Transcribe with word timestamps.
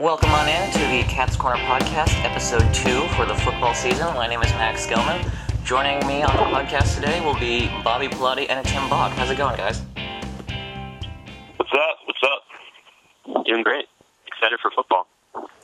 Welcome 0.00 0.28
on 0.32 0.46
in 0.46 0.70
to 0.72 0.78
the 0.78 1.10
Cats 1.10 1.36
Corner 1.36 1.56
podcast, 1.62 2.22
episode 2.22 2.70
two 2.74 3.08
for 3.16 3.24
the 3.24 3.34
football 3.34 3.72
season. 3.72 4.04
My 4.14 4.26
name 4.26 4.42
is 4.42 4.50
Max 4.50 4.86
Gelman. 4.86 5.26
Joining 5.64 6.06
me 6.06 6.22
on 6.22 6.36
the 6.36 6.42
podcast 6.42 6.96
today 6.96 7.24
will 7.24 7.38
be 7.38 7.68
Bobby 7.82 8.06
Pilati 8.06 8.44
and 8.50 8.66
Tim 8.66 8.90
Bog. 8.90 9.12
How's 9.12 9.30
it 9.30 9.38
going, 9.38 9.56
guys? 9.56 9.80
What's 11.56 11.72
up? 11.72 11.98
What's 12.04 12.22
up? 12.24 13.44
Doing 13.46 13.62
great. 13.62 13.86
Excited 14.26 14.58
for 14.60 14.70
football. 14.70 15.06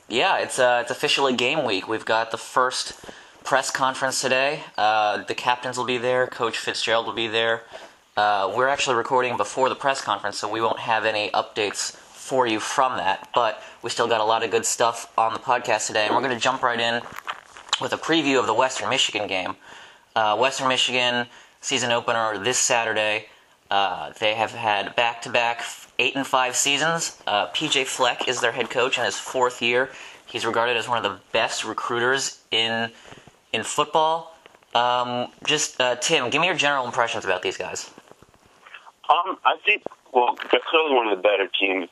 Yeah, 0.09 0.39
it's 0.39 0.57
uh, 0.57 0.79
it's 0.81 0.89
officially 0.89 1.35
game 1.35 1.63
week. 1.63 1.87
We've 1.87 2.03
got 2.03 2.31
the 2.31 2.39
first 2.39 2.99
press 3.43 3.69
conference 3.69 4.19
today. 4.19 4.61
Uh, 4.75 5.23
the 5.23 5.35
captains 5.35 5.77
will 5.77 5.85
be 5.85 5.99
there. 5.99 6.25
Coach 6.25 6.57
Fitzgerald 6.57 7.05
will 7.05 7.13
be 7.13 7.27
there. 7.27 7.61
Uh, 8.17 8.51
we're 8.55 8.67
actually 8.67 8.95
recording 8.95 9.37
before 9.37 9.69
the 9.69 9.75
press 9.75 10.01
conference, 10.01 10.39
so 10.39 10.49
we 10.49 10.59
won't 10.59 10.79
have 10.79 11.05
any 11.05 11.29
updates 11.29 11.91
for 11.95 12.47
you 12.47 12.59
from 12.59 12.97
that. 12.97 13.29
But 13.35 13.61
we 13.83 13.89
still 13.89 14.07
got 14.07 14.21
a 14.21 14.23
lot 14.23 14.43
of 14.43 14.49
good 14.49 14.65
stuff 14.65 15.11
on 15.17 15.33
the 15.33 15.39
podcast 15.39 15.87
today, 15.87 16.05
and 16.05 16.15
we're 16.15 16.21
going 16.21 16.33
to 16.33 16.39
jump 16.39 16.63
right 16.63 16.79
in 16.79 17.01
with 17.81 17.91
a 17.91 17.97
preview 17.97 18.39
of 18.39 18.47
the 18.47 18.53
Western 18.53 18.89
Michigan 18.89 19.27
game. 19.27 19.55
Uh, 20.15 20.37
Western 20.37 20.69
Michigan 20.69 21.27
season 21.59 21.91
opener 21.91 22.37
this 22.37 22.57
Saturday. 22.57 23.27
Uh, 23.69 24.13
they 24.19 24.35
have 24.35 24.51
had 24.51 24.95
back-to-back 24.95 25.63
eight 25.99 26.15
and 26.15 26.25
five 26.25 26.55
seasons. 26.55 27.21
Uh, 27.27 27.47
PJ 27.47 27.85
Fleck 27.85 28.27
is 28.27 28.39
their 28.39 28.51
head 28.51 28.69
coach 28.69 28.97
in 28.97 29.03
his 29.03 29.17
fourth 29.17 29.61
year. 29.61 29.89
He's 30.25 30.45
regarded 30.45 30.77
as 30.77 30.87
one 30.87 30.97
of 30.97 31.03
the 31.03 31.19
best 31.31 31.65
recruiters 31.65 32.41
in 32.51 32.91
in 33.51 33.63
football. 33.63 34.35
Um, 34.73 35.27
just 35.45 35.79
uh, 35.79 35.95
Tim, 35.97 36.29
give 36.29 36.41
me 36.41 36.47
your 36.47 36.55
general 36.55 36.85
impressions 36.85 37.25
about 37.25 37.41
these 37.41 37.57
guys. 37.57 37.91
Um, 39.09 39.37
I 39.45 39.57
think 39.65 39.83
well, 40.13 40.35
they're 40.51 40.61
clearly 40.67 40.95
one 40.95 41.07
of 41.07 41.17
the 41.17 41.21
better 41.21 41.47
teams 41.59 41.89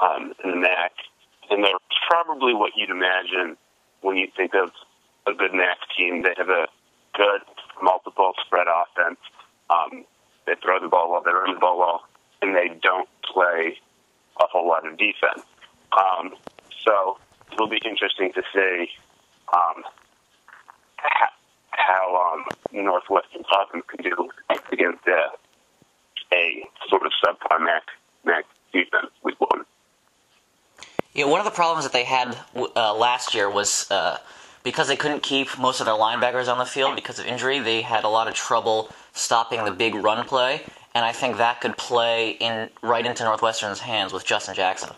um, 0.00 0.32
in 0.42 0.50
the 0.50 0.56
MAC, 0.56 0.92
and 1.50 1.64
they're 1.64 1.72
probably 2.08 2.54
what 2.54 2.72
you'd 2.76 2.90
imagine 2.90 3.56
when 4.00 4.16
you 4.16 4.28
think 4.36 4.54
of 4.54 4.70
a 5.26 5.32
good 5.32 5.52
MAC 5.54 5.78
team. 5.96 6.22
They 6.22 6.34
have 6.36 6.48
a 6.48 6.66
good 7.14 7.40
multiple 7.82 8.32
spread 8.44 8.66
offense. 8.68 9.18
Um, 9.70 10.04
they 10.46 10.54
throw 10.62 10.80
the 10.80 10.88
ball 10.88 11.10
well, 11.10 11.22
they 11.24 11.32
run 11.32 11.54
the 11.54 11.60
ball 11.60 11.78
well, 11.78 12.02
and 12.42 12.54
they 12.54 12.68
don't 12.82 13.08
play 13.22 13.78
a 14.40 14.46
whole 14.46 14.68
lot 14.68 14.86
of 14.86 14.98
defense. 14.98 15.42
Um, 15.92 16.34
so 16.84 17.18
it'll 17.52 17.68
be 17.68 17.80
interesting 17.84 18.32
to 18.34 18.42
see 18.52 18.90
um, 19.52 19.82
how, 21.70 22.34
um, 22.34 22.44
Northwestern 22.72 23.42
Tottenham 23.44 23.82
can 23.88 24.04
do 24.04 24.28
against 24.72 25.06
uh, 25.06 25.30
a 26.32 26.64
sort 26.88 27.02
of 27.06 27.12
subprime 27.24 27.64
MAC, 27.64 27.82
MAC 28.24 28.44
defense 28.72 29.10
week 29.22 29.40
one. 29.40 29.64
Yeah, 31.14 31.26
one 31.26 31.40
of 31.40 31.44
the 31.44 31.52
problems 31.52 31.84
that 31.84 31.92
they 31.92 32.04
had 32.04 32.36
uh, 32.56 32.94
last 32.94 33.34
year 33.34 33.48
was 33.48 33.88
uh, 33.90 34.18
because 34.64 34.88
they 34.88 34.96
couldn't 34.96 35.22
keep 35.22 35.56
most 35.58 35.78
of 35.80 35.86
their 35.86 35.94
linebackers 35.94 36.48
on 36.48 36.58
the 36.58 36.66
field 36.66 36.96
because 36.96 37.20
of 37.20 37.26
injury. 37.26 37.60
They 37.60 37.82
had 37.82 38.02
a 38.02 38.08
lot 38.08 38.26
of 38.26 38.34
trouble 38.34 38.90
stopping 39.12 39.64
the 39.64 39.70
big 39.70 39.94
run 39.94 40.26
play, 40.26 40.62
and 40.92 41.04
I 41.04 41.12
think 41.12 41.36
that 41.36 41.60
could 41.60 41.76
play 41.76 42.30
in 42.30 42.68
right 42.82 43.06
into 43.06 43.22
Northwestern's 43.22 43.78
hands 43.78 44.12
with 44.12 44.24
Justin 44.24 44.56
Jackson. 44.56 44.90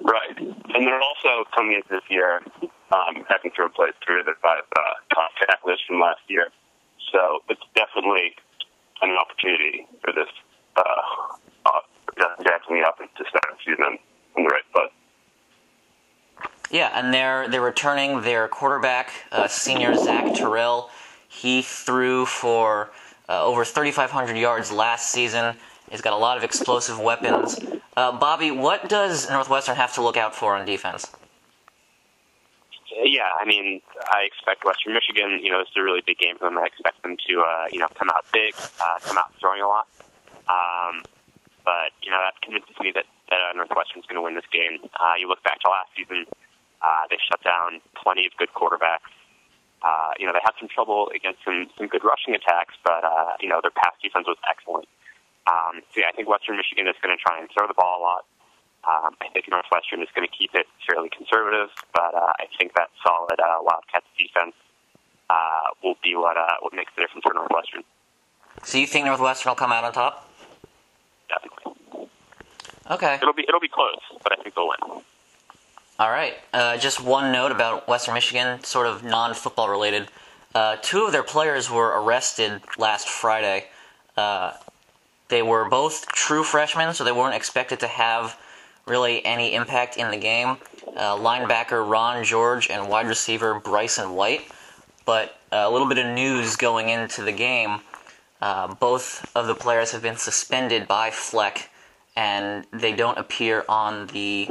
Right, 0.00 0.36
and 0.36 0.86
they're 0.86 1.00
also 1.00 1.48
coming 1.54 1.76
into 1.76 1.88
this 1.88 2.02
year 2.10 2.42
um, 2.92 3.24
having 3.28 3.52
to 3.56 3.62
replace 3.62 3.94
three 4.04 4.20
of 4.20 4.26
their 4.26 4.36
five 4.42 4.64
uh, 4.76 4.80
top 5.14 5.30
tacklers 5.46 5.80
from 5.86 6.00
last 6.00 6.20
year. 6.28 6.48
So 7.12 7.38
it's 7.48 7.62
definitely 7.76 8.34
an 9.00 9.16
opportunity 9.16 9.86
for 10.02 10.12
this 10.12 10.28
uh, 10.76 10.82
uh, 11.66 11.80
Justin 12.18 12.44
Jackson 12.44 12.74
the 12.76 12.88
offense 12.88 13.10
to 13.16 13.24
start 13.28 13.44
the 13.50 13.56
season 13.64 13.98
on 14.36 14.42
the 14.42 14.48
right 14.48 14.64
foot. 14.72 14.90
Yeah, 16.70 16.90
and 16.94 17.13
they're 17.24 17.48
they're 17.48 17.62
returning 17.62 18.20
their 18.20 18.48
quarterback, 18.48 19.10
uh, 19.32 19.48
senior 19.48 19.94
Zach 19.96 20.34
Terrell. 20.34 20.90
He 21.26 21.62
threw 21.62 22.26
for 22.26 22.90
uh, 23.28 23.44
over 23.44 23.64
3,500 23.64 24.36
yards 24.36 24.70
last 24.70 25.10
season. 25.10 25.56
He's 25.90 26.02
got 26.02 26.12
a 26.12 26.16
lot 26.16 26.36
of 26.36 26.44
explosive 26.44 27.00
weapons. 27.00 27.58
Uh, 27.96 28.12
Bobby, 28.18 28.50
what 28.50 28.88
does 28.88 29.30
Northwestern 29.30 29.76
have 29.76 29.94
to 29.94 30.02
look 30.02 30.16
out 30.16 30.34
for 30.34 30.54
on 30.54 30.66
defense? 30.66 31.10
Yeah, 33.02 33.30
I 33.40 33.44
mean, 33.46 33.80
I 34.12 34.24
expect 34.24 34.64
Western 34.64 34.92
Michigan. 34.92 35.40
You 35.42 35.50
know, 35.50 35.60
is 35.60 35.68
a 35.76 35.82
really 35.82 36.02
big 36.04 36.18
game 36.18 36.36
for 36.36 36.44
them. 36.44 36.58
I 36.58 36.66
expect 36.66 37.02
them 37.02 37.16
to, 37.28 37.40
uh, 37.40 37.64
you 37.72 37.78
know, 37.78 37.88
come 37.98 38.10
out 38.10 38.26
big, 38.32 38.54
uh, 38.54 38.98
come 39.02 39.16
out 39.16 39.32
throwing 39.40 39.62
a 39.62 39.66
lot. 39.66 39.88
Um, 40.46 41.02
but 41.64 41.90
you 42.02 42.10
know, 42.10 42.20
that 42.20 42.34
convinces 42.42 42.76
me 42.80 42.92
that 42.94 43.06
that 43.30 43.40
uh, 43.40 43.56
Northwestern's 43.56 44.04
going 44.06 44.16
to 44.16 44.22
win 44.22 44.34
this 44.34 44.48
game. 44.52 44.78
Uh, 45.00 45.16
you 45.18 45.26
look 45.26 45.42
back 45.42 45.58
to 45.60 45.68
last 45.70 45.88
season; 45.96 46.26
uh, 46.84 47.08
they 47.08 47.16
shut 47.16 47.40
down 47.40 47.80
plenty 47.96 48.26
of 48.28 48.36
good 48.36 48.52
quarterbacks. 48.52 49.08
Uh, 49.80 50.12
you 50.20 50.26
know, 50.26 50.32
they 50.32 50.44
had 50.44 50.52
some 50.60 50.68
trouble 50.68 51.08
against 51.16 51.40
some 51.44 51.68
some 51.76 51.88
good 51.88 52.04
rushing 52.04 52.34
attacks, 52.36 52.76
but 52.84 53.04
uh, 53.04 53.36
you 53.40 53.48
know, 53.48 53.60
their 53.64 53.72
pass 53.72 53.96
defense 54.02 54.28
was 54.28 54.36
excellent. 54.44 54.88
Um, 55.48 55.80
so 55.92 56.00
yeah, 56.00 56.08
I 56.08 56.12
think 56.12 56.28
Western 56.28 56.56
Michigan 56.56 56.88
is 56.88 56.96
going 57.00 57.12
to 57.12 57.20
try 57.20 57.40
and 57.40 57.48
throw 57.52 57.68
the 57.68 57.76
ball 57.76 58.00
a 58.00 58.02
lot. 58.02 58.24
Um, 58.84 59.16
I 59.20 59.28
think 59.32 59.48
Northwestern 59.48 60.02
is 60.04 60.08
going 60.14 60.28
to 60.28 60.32
keep 60.32 60.52
it 60.52 60.68
fairly 60.84 61.08
conservative, 61.08 61.72
but 61.92 62.12
uh, 62.12 62.36
I 62.36 62.48
think 62.56 62.76
that 62.76 62.92
solid 63.00 63.40
uh, 63.40 63.64
Wildcats 63.64 64.08
defense 64.16 64.56
uh, 65.28 65.72
will 65.82 65.96
be 66.04 66.16
what 66.16 66.36
uh, 66.36 66.60
what 66.60 66.72
makes 66.72 66.92
the 66.96 67.02
difference 67.02 67.24
for 67.24 67.32
Northwestern. 67.32 67.84
So 68.64 68.76
you 68.78 68.86
think 68.86 69.06
Northwestern 69.06 69.50
will 69.50 69.56
come 69.56 69.72
out 69.72 69.84
on 69.84 69.92
top? 69.92 70.28
Definitely. 71.28 72.08
Okay. 72.90 73.16
It'll 73.20 73.32
be 73.32 73.44
it'll 73.48 73.60
be 73.60 73.72
close, 73.72 74.00
but 74.22 74.32
I 74.32 74.42
think 74.42 74.54
they'll 74.54 74.68
win. 74.68 75.04
All 75.96 76.10
right. 76.10 76.34
Uh, 76.52 76.76
just 76.76 77.00
one 77.00 77.30
note 77.30 77.52
about 77.52 77.86
Western 77.86 78.14
Michigan, 78.14 78.64
sort 78.64 78.88
of 78.88 79.04
non-football 79.04 79.68
related. 79.68 80.08
Uh, 80.52 80.76
two 80.82 81.04
of 81.04 81.12
their 81.12 81.22
players 81.22 81.70
were 81.70 82.02
arrested 82.02 82.60
last 82.76 83.08
Friday. 83.08 83.66
Uh, 84.16 84.54
they 85.28 85.40
were 85.40 85.68
both 85.68 86.08
true 86.08 86.42
freshmen, 86.42 86.94
so 86.94 87.04
they 87.04 87.12
weren't 87.12 87.36
expected 87.36 87.78
to 87.80 87.86
have 87.86 88.36
really 88.86 89.24
any 89.24 89.54
impact 89.54 89.96
in 89.96 90.10
the 90.10 90.16
game. 90.16 90.56
Uh, 90.96 91.16
linebacker 91.16 91.88
Ron 91.88 92.24
George 92.24 92.68
and 92.70 92.88
wide 92.88 93.06
receiver 93.06 93.60
Bryson 93.60 94.14
White. 94.14 94.42
But 95.06 95.38
uh, 95.52 95.62
a 95.64 95.70
little 95.70 95.88
bit 95.88 95.98
of 95.98 96.06
news 96.06 96.56
going 96.56 96.88
into 96.88 97.22
the 97.22 97.32
game. 97.32 97.80
Uh, 98.42 98.74
both 98.74 99.30
of 99.36 99.46
the 99.46 99.54
players 99.54 99.92
have 99.92 100.02
been 100.02 100.16
suspended 100.16 100.88
by 100.88 101.10
Fleck, 101.10 101.70
and 102.16 102.66
they 102.72 102.94
don't 102.94 103.16
appear 103.16 103.64
on 103.68 104.08
the 104.08 104.48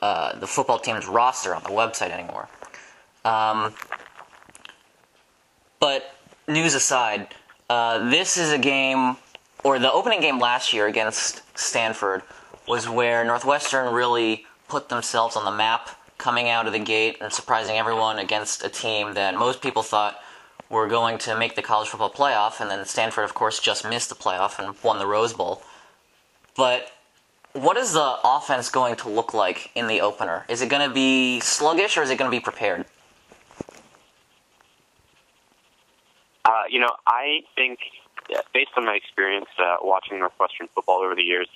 uh, 0.00 0.38
the 0.38 0.46
football 0.46 0.78
team's 0.78 1.06
roster 1.06 1.54
on 1.54 1.62
the 1.62 1.70
website 1.70 2.10
anymore. 2.10 2.48
Um, 3.24 3.74
but 5.80 6.14
news 6.46 6.74
aside, 6.74 7.28
uh, 7.68 8.10
this 8.10 8.36
is 8.36 8.52
a 8.52 8.58
game, 8.58 9.16
or 9.64 9.78
the 9.78 9.92
opening 9.92 10.20
game 10.20 10.38
last 10.38 10.72
year 10.72 10.86
against 10.86 11.42
Stanford 11.58 12.22
was 12.66 12.88
where 12.88 13.24
Northwestern 13.24 13.92
really 13.92 14.46
put 14.68 14.88
themselves 14.88 15.36
on 15.36 15.44
the 15.44 15.50
map 15.50 15.90
coming 16.18 16.48
out 16.48 16.66
of 16.66 16.72
the 16.72 16.78
gate 16.78 17.16
and 17.20 17.32
surprising 17.32 17.76
everyone 17.76 18.18
against 18.18 18.64
a 18.64 18.68
team 18.68 19.14
that 19.14 19.34
most 19.34 19.62
people 19.62 19.82
thought 19.82 20.20
were 20.68 20.88
going 20.88 21.16
to 21.16 21.38
make 21.38 21.54
the 21.54 21.62
college 21.62 21.88
football 21.88 22.10
playoff, 22.10 22.60
and 22.60 22.70
then 22.70 22.84
Stanford, 22.84 23.24
of 23.24 23.34
course, 23.34 23.58
just 23.58 23.88
missed 23.88 24.10
the 24.10 24.14
playoff 24.14 24.58
and 24.58 24.76
won 24.82 24.98
the 24.98 25.06
Rose 25.06 25.32
Bowl. 25.32 25.62
But 26.56 26.90
what 27.62 27.76
is 27.76 27.92
the 27.92 28.18
offense 28.24 28.70
going 28.70 28.96
to 28.96 29.08
look 29.08 29.34
like 29.34 29.70
in 29.74 29.86
the 29.86 30.00
opener? 30.00 30.44
Is 30.48 30.62
it 30.62 30.68
going 30.68 30.86
to 30.86 30.94
be 30.94 31.40
sluggish 31.40 31.96
or 31.96 32.02
is 32.02 32.10
it 32.10 32.16
going 32.16 32.30
to 32.30 32.36
be 32.36 32.40
prepared? 32.40 32.86
Uh, 36.44 36.62
you 36.70 36.80
know, 36.80 36.90
I 37.06 37.40
think, 37.54 37.78
based 38.54 38.70
on 38.76 38.86
my 38.86 38.94
experience 38.94 39.48
uh, 39.58 39.76
watching 39.82 40.18
Northwestern 40.18 40.68
football 40.74 41.00
over 41.04 41.14
the 41.14 41.22
years, 41.22 41.48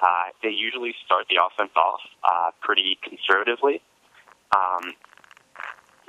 uh, 0.00 0.28
they 0.42 0.50
usually 0.50 0.94
start 1.04 1.26
the 1.30 1.36
offense 1.42 1.72
off 1.76 2.00
uh, 2.22 2.50
pretty 2.60 2.98
conservatively. 3.02 3.80
Um, 4.54 4.92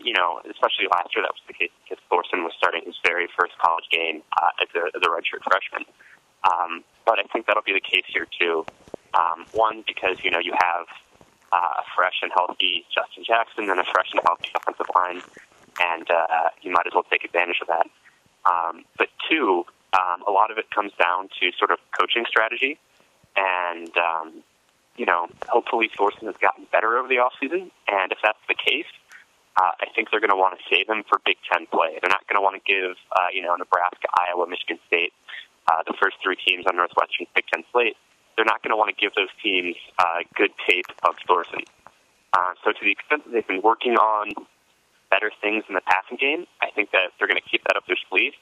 you 0.03 0.13
know, 0.13 0.41
especially 0.43 0.87
last 0.91 1.15
year, 1.15 1.23
that 1.23 1.31
was 1.31 1.41
the 1.47 1.53
case 1.53 1.71
because 1.83 2.03
Thorson 2.09 2.43
was 2.43 2.53
starting 2.57 2.81
his 2.85 2.95
very 3.05 3.27
first 3.39 3.57
college 3.57 3.85
game 3.91 4.21
uh, 4.35 4.49
as, 4.61 4.67
a, 4.75 4.85
as 4.95 5.01
a 5.01 5.09
redshirt 5.09 5.41
freshman. 5.43 5.85
Um, 6.43 6.83
but 7.05 7.19
I 7.19 7.23
think 7.31 7.47
that'll 7.47 7.63
be 7.63 7.73
the 7.73 7.81
case 7.81 8.05
here 8.07 8.27
too. 8.39 8.65
Um, 9.13 9.45
one, 9.53 9.83
because 9.87 10.17
you 10.23 10.31
know 10.31 10.39
you 10.39 10.53
have 10.53 10.85
uh, 11.51 11.81
a 11.81 11.83
fresh 11.95 12.19
and 12.21 12.31
healthy 12.33 12.85
Justin 12.93 13.23
Jackson 13.25 13.69
and 13.69 13.79
a 13.79 13.85
fresh 13.85 14.11
and 14.11 14.21
healthy 14.25 14.49
offensive 14.55 14.87
line, 14.95 15.21
and 15.79 16.09
uh, 16.09 16.49
you 16.61 16.71
might 16.71 16.87
as 16.87 16.93
well 16.93 17.05
take 17.09 17.23
advantage 17.23 17.59
of 17.61 17.67
that. 17.67 17.87
Um, 18.45 18.85
but 18.97 19.09
two, 19.29 19.65
um, 19.93 20.23
a 20.27 20.31
lot 20.31 20.51
of 20.51 20.57
it 20.57 20.69
comes 20.71 20.91
down 20.99 21.29
to 21.39 21.51
sort 21.57 21.71
of 21.71 21.79
coaching 21.97 22.25
strategy, 22.27 22.77
and 23.35 23.91
um, 23.97 24.43
you 24.97 25.05
know, 25.05 25.27
hopefully 25.47 25.89
Thorson 25.95 26.27
has 26.27 26.35
gotten 26.37 26.65
better 26.71 26.97
over 26.97 27.07
the 27.07 27.17
offseason, 27.17 27.71
and 27.87 28.11
if 28.11 28.17
that's 28.23 28.41
the 28.47 28.55
case, 28.55 28.89
uh, 29.55 29.71
I 29.79 29.87
think 29.95 30.11
they're 30.11 30.19
going 30.19 30.33
to 30.33 30.37
want 30.37 30.57
to 30.57 30.63
save 30.69 30.89
him 30.89 31.03
for 31.07 31.19
Big 31.25 31.37
Ten 31.51 31.65
play. 31.67 31.97
They're 32.01 32.13
not 32.13 32.25
going 32.27 32.37
to 32.37 32.41
want 32.41 32.61
to 32.61 32.65
give, 32.65 32.97
uh, 33.11 33.29
you 33.33 33.41
know, 33.41 33.55
Nebraska, 33.55 34.07
Iowa, 34.13 34.47
Michigan 34.47 34.79
State, 34.87 35.13
uh, 35.67 35.81
the 35.85 35.93
first 36.01 36.17
three 36.21 36.35
teams 36.35 36.65
on 36.67 36.75
Northwestern's 36.75 37.29
Big 37.33 37.45
Ten 37.53 37.63
slate, 37.71 37.97
they're 38.37 38.45
not 38.45 38.61
going 38.61 38.69
to 38.69 38.77
want 38.77 38.93
to 38.93 38.95
give 38.95 39.11
those 39.17 39.33
teams 39.41 39.75
uh, 39.97 40.21
good 40.37 40.53
tape 40.69 40.85
of 41.03 41.17
Thorson. 41.25 41.65
Uh, 42.37 42.53
so 42.63 42.71
to 42.71 42.81
the 42.81 42.91
extent 42.91 43.25
that 43.25 43.33
they've 43.33 43.47
been 43.47 43.65
working 43.65 43.97
on 43.97 44.31
better 45.09 45.31
things 45.41 45.65
in 45.67 45.73
the 45.73 45.81
passing 45.81 46.17
game, 46.21 46.45
I 46.61 46.69
think 46.69 46.91
that 46.91 47.17
they're 47.17 47.27
going 47.27 47.41
to 47.41 47.49
keep 47.49 47.63
that 47.65 47.75
up 47.75 47.83
their 47.87 47.97
sleeve. 48.09 48.33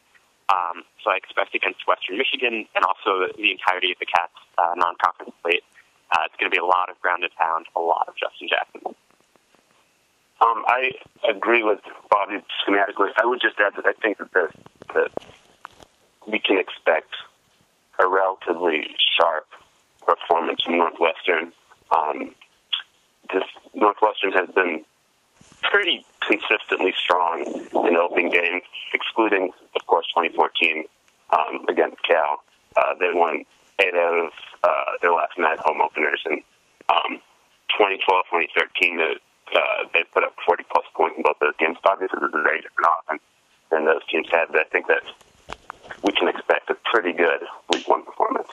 Um, 0.52 0.84
so 1.02 1.10
I 1.10 1.16
expect 1.16 1.56
against 1.56 1.88
Western 1.88 2.18
Michigan 2.18 2.68
and 2.76 2.84
also 2.84 3.32
the 3.34 3.52
entirety 3.52 3.94
of 3.94 4.00
the 4.00 4.06
Cats 4.06 4.36
uh, 4.60 4.76
non-conference 4.76 5.34
slate, 5.42 5.64
uh, 6.12 6.28
it's 6.28 6.36
going 6.38 6.52
to 6.52 6.54
be 6.54 6.62
a 6.62 6.66
lot 6.66 6.90
of 6.90 7.00
ground 7.02 7.24
and 7.24 7.34
pound, 7.34 7.66
a 7.76 7.80
lot 7.80 8.06
of 8.08 8.14
Justin 8.20 8.50
Jackson. 8.52 8.94
Um, 10.42 10.64
I 10.68 10.92
agree 11.28 11.64
with 11.64 11.80
Bobby 12.12 12.44
schematically. 12.62 13.10
I 13.18 13.26
would 13.26 13.42
just 13.42 13.56
add 13.58 13.74
that 13.78 13.88
I 13.88 13.94
think 13.94 14.18
that, 14.20 14.32
the, 14.34 14.50
that 14.94 15.12
we 16.28 16.38
can 16.40 16.60
expect 16.60 17.16
a 17.98 18.08
relatively 18.08 18.94
sharp 19.18 19.48
performance 20.06 20.62
from 20.63 20.78
Northwestern. 20.78 21.52
Um, 21.96 22.36
this 23.34 23.44
Northwestern 23.74 24.31
has 24.34 24.50
been 24.54 24.86
pretty 25.62 26.06
consistently 26.22 26.94
strong 26.98 27.44
in 27.44 27.96
opening 27.96 28.30
games, 28.30 28.63
excluding, 28.94 29.52
of 29.75 29.86
course, 29.88 30.06
2014 30.16 30.86
um, 31.31 31.66
against 31.69 31.98
Cal. 32.04 32.44
Uh, 32.78 32.94
they 33.00 33.10
won 33.13 33.44
eight 33.80 33.94
out 33.94 34.25
of 34.25 34.31
uh, 34.63 34.92
their 35.02 35.13
last 35.13 35.34
nine 35.38 35.57
home 35.60 35.81
openers, 35.81 36.22
and 36.25 36.42
um, 36.90 37.19
2012, 37.78 38.25
2013, 38.56 39.00
uh, 39.01 39.60
they 39.94 40.04
put 40.13 40.24
up 40.24 40.36
40 40.46 40.63
plus 40.72 40.86
points 40.96 41.18
in 41.18 41.24
both 41.24 41.38
those 41.40 41.56
games. 41.60 41.78
Obviously, 41.86 42.19
this 42.19 42.30
is 42.30 42.36
a 42.36 42.44
very 42.44 42.62
different 42.62 42.88
offense 42.88 43.22
than 43.72 43.86
those 43.86 44.06
teams 44.10 44.28
had, 44.31 44.48
but 44.51 44.62
I 44.62 44.69
think 44.69 44.88
that 44.88 45.04
we 46.04 46.13
can 46.13 46.28
expect 46.28 46.69
a 46.69 46.75
pretty 46.86 47.13
good 47.13 47.42
week 47.72 47.88
one 47.88 48.04
performance. 48.04 48.48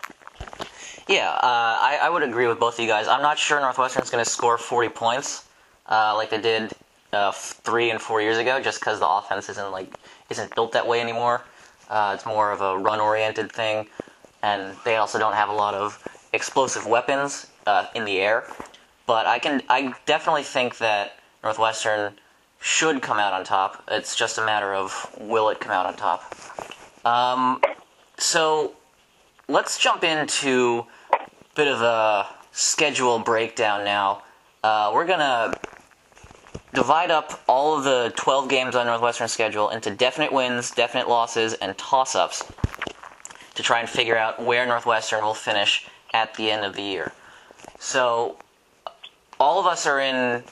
Yeah, 1.08 1.30
uh, 1.30 1.38
I, 1.42 1.98
I 2.02 2.10
would 2.10 2.22
agree 2.22 2.46
with 2.46 2.60
both 2.60 2.74
of 2.74 2.80
you 2.80 2.86
guys. 2.86 3.08
I'm 3.08 3.22
not 3.22 3.38
sure 3.38 3.60
Northwestern's 3.60 4.10
going 4.10 4.24
to 4.24 4.30
score 4.30 4.56
40 4.56 4.88
points 4.90 5.44
uh, 5.88 6.14
like 6.16 6.30
they 6.30 6.40
did 6.40 6.72
uh, 7.12 7.32
three 7.32 7.90
and 7.90 8.00
four 8.00 8.22
years 8.22 8.38
ago, 8.38 8.60
just 8.60 8.80
because 8.80 9.00
the 9.00 9.08
offense 9.08 9.48
isn't 9.48 9.72
like 9.72 9.92
isn't 10.30 10.54
built 10.54 10.72
that 10.72 10.86
way 10.86 11.00
anymore. 11.00 11.42
Uh, 11.90 12.12
it's 12.14 12.24
more 12.24 12.50
of 12.52 12.60
a 12.62 12.78
run-oriented 12.78 13.52
thing, 13.52 13.86
and 14.42 14.74
they 14.84 14.96
also 14.96 15.18
don't 15.18 15.34
have 15.34 15.48
a 15.48 15.52
lot 15.52 15.74
of 15.74 16.02
explosive 16.32 16.86
weapons 16.86 17.48
uh, 17.66 17.86
in 17.94 18.04
the 18.04 18.18
air. 18.18 18.44
But 19.06 19.26
I 19.26 19.38
can, 19.38 19.62
I 19.68 19.92
definitely 20.06 20.44
think 20.44 20.78
that 20.78 21.18
Northwestern 21.42 22.14
should 22.60 23.02
come 23.02 23.18
out 23.18 23.32
on 23.32 23.44
top. 23.44 23.84
It's 23.90 24.16
just 24.16 24.38
a 24.38 24.46
matter 24.46 24.72
of 24.72 25.14
will 25.20 25.50
it 25.50 25.60
come 25.60 25.72
out 25.72 25.84
on 25.84 25.96
top. 25.96 26.34
Um, 27.04 27.60
so 28.16 28.72
let's 29.52 29.76
jump 29.76 30.02
into 30.02 30.86
a 31.12 31.18
bit 31.54 31.68
of 31.68 31.82
a 31.82 32.26
schedule 32.52 33.18
breakdown 33.18 33.84
now. 33.84 34.22
Uh, 34.64 34.90
we're 34.94 35.06
gonna 35.06 35.52
divide 36.72 37.10
up 37.10 37.42
all 37.46 37.76
of 37.76 37.84
the 37.84 38.10
12 38.16 38.48
games 38.48 38.74
on 38.74 38.86
Northwestern 38.86 39.28
schedule 39.28 39.68
into 39.68 39.90
definite 39.90 40.32
wins, 40.32 40.70
definite 40.70 41.06
losses, 41.06 41.52
and 41.54 41.76
toss-ups 41.76 42.50
to 43.54 43.62
try 43.62 43.80
and 43.80 43.88
figure 43.88 44.16
out 44.16 44.42
where 44.42 44.66
Northwestern 44.66 45.22
will 45.22 45.34
finish 45.34 45.86
at 46.14 46.32
the 46.34 46.50
end 46.50 46.64
of 46.64 46.74
the 46.74 46.82
year. 46.82 47.12
So 47.78 48.38
all 49.38 49.60
of 49.60 49.66
us 49.66 49.86
are 49.86 50.00
in 50.00 50.42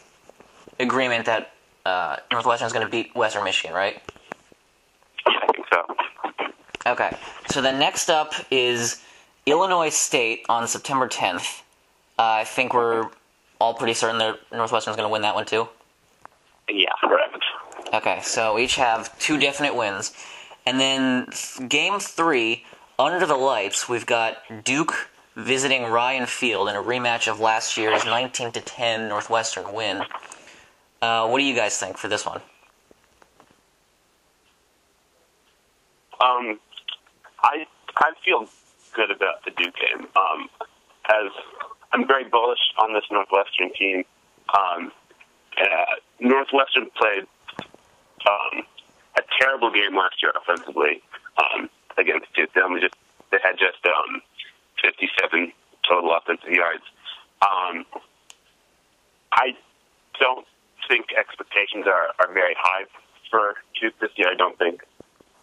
agreement 0.79 1.25
that 1.25 1.53
uh, 1.87 2.17
Northwestern 2.31 2.67
is 2.67 2.75
going 2.75 2.85
to 2.85 2.91
beat 2.91 3.17
Western 3.17 3.44
Michigan, 3.44 3.75
right? 3.75 4.03
I 5.26 5.53
think 5.53 5.67
so. 5.73 6.91
Okay. 6.91 7.17
So 7.50 7.61
then 7.61 7.81
next 7.81 8.08
up 8.11 8.32
is 8.50 9.02
Illinois 9.44 9.88
State 9.88 10.44
on 10.49 10.69
September 10.69 11.08
10th. 11.08 11.62
Uh, 12.17 12.23
I 12.23 12.44
think 12.44 12.73
we're 12.73 13.08
all 13.61 13.75
pretty 13.75 13.94
certain 13.94 14.19
that 14.19 14.38
Northwestern 14.52 14.93
is 14.93 14.97
going 14.97 15.08
to 15.08 15.12
win 15.12 15.23
that 15.23 15.35
one 15.35 15.47
too. 15.47 15.69
Yeah. 16.69 16.93
Correct. 17.00 17.43
Okay, 17.93 18.20
so 18.23 18.56
each 18.56 18.76
have 18.76 19.19
two 19.19 19.37
definite 19.37 19.75
wins. 19.75 20.12
And 20.64 20.79
then 20.79 21.26
game 21.69 21.99
three, 21.99 22.64
under 23.00 23.26
the 23.26 23.35
lights, 23.35 23.88
we've 23.88 24.06
got 24.06 24.37
Duke 24.62 25.11
visiting 25.35 25.85
Ryan 25.85 26.26
Field 26.26 26.69
in 26.69 26.76
a 26.76 26.82
rematch 26.82 27.26
of 27.26 27.41
last 27.41 27.76
year's 27.76 28.05
19 28.05 28.53
to 28.53 28.61
10 28.61 29.08
Northwestern 29.08 29.73
win. 29.73 30.03
Uh, 31.03 31.26
what 31.26 31.38
do 31.38 31.44
you 31.44 31.55
guys 31.55 31.79
think 31.79 31.96
for 31.96 32.06
this 32.06 32.25
one? 32.25 32.41
Um, 36.20 36.61
I 37.43 37.67
I 37.97 38.13
feel 38.25 38.49
good 38.95 39.11
about 39.11 39.45
the 39.45 39.51
Duke 39.51 39.75
game. 39.75 40.07
Um, 40.17 40.49
as 41.09 41.33
I'm 41.93 42.07
very 42.07 42.25
bullish 42.25 42.61
on 42.79 42.93
this 42.93 43.05
Northwestern 43.11 43.73
team. 43.75 44.05
Um, 44.55 44.93
uh, 45.61 45.95
Northwestern 46.21 46.89
played 46.97 47.27
um, 48.29 48.63
a 49.17 49.23
terrible 49.41 49.71
game 49.73 49.97
last 49.97 50.23
year 50.23 50.33
offensively 50.37 51.03
um, 51.39 51.69
against 51.99 52.33
Duke. 52.35 52.51
They 52.55 52.61
just 52.81 52.95
they 53.31 53.39
had 53.43 53.59
just 53.59 53.85
um, 53.87 54.23
57 54.83 55.53
total 55.89 56.15
offensive 56.15 56.51
yards. 56.51 56.83
Um, 57.43 57.85
I 59.33 59.57
don't 60.19 60.47
think 60.89 61.07
expectations 61.17 61.87
are, 61.87 62.11
are 62.19 62.33
very 62.33 62.55
high 62.59 62.85
for 63.31 63.55
Duke 63.81 63.95
this 64.01 64.11
year. 64.17 64.29
I 64.29 64.35
don't 64.35 64.59
think 64.59 64.83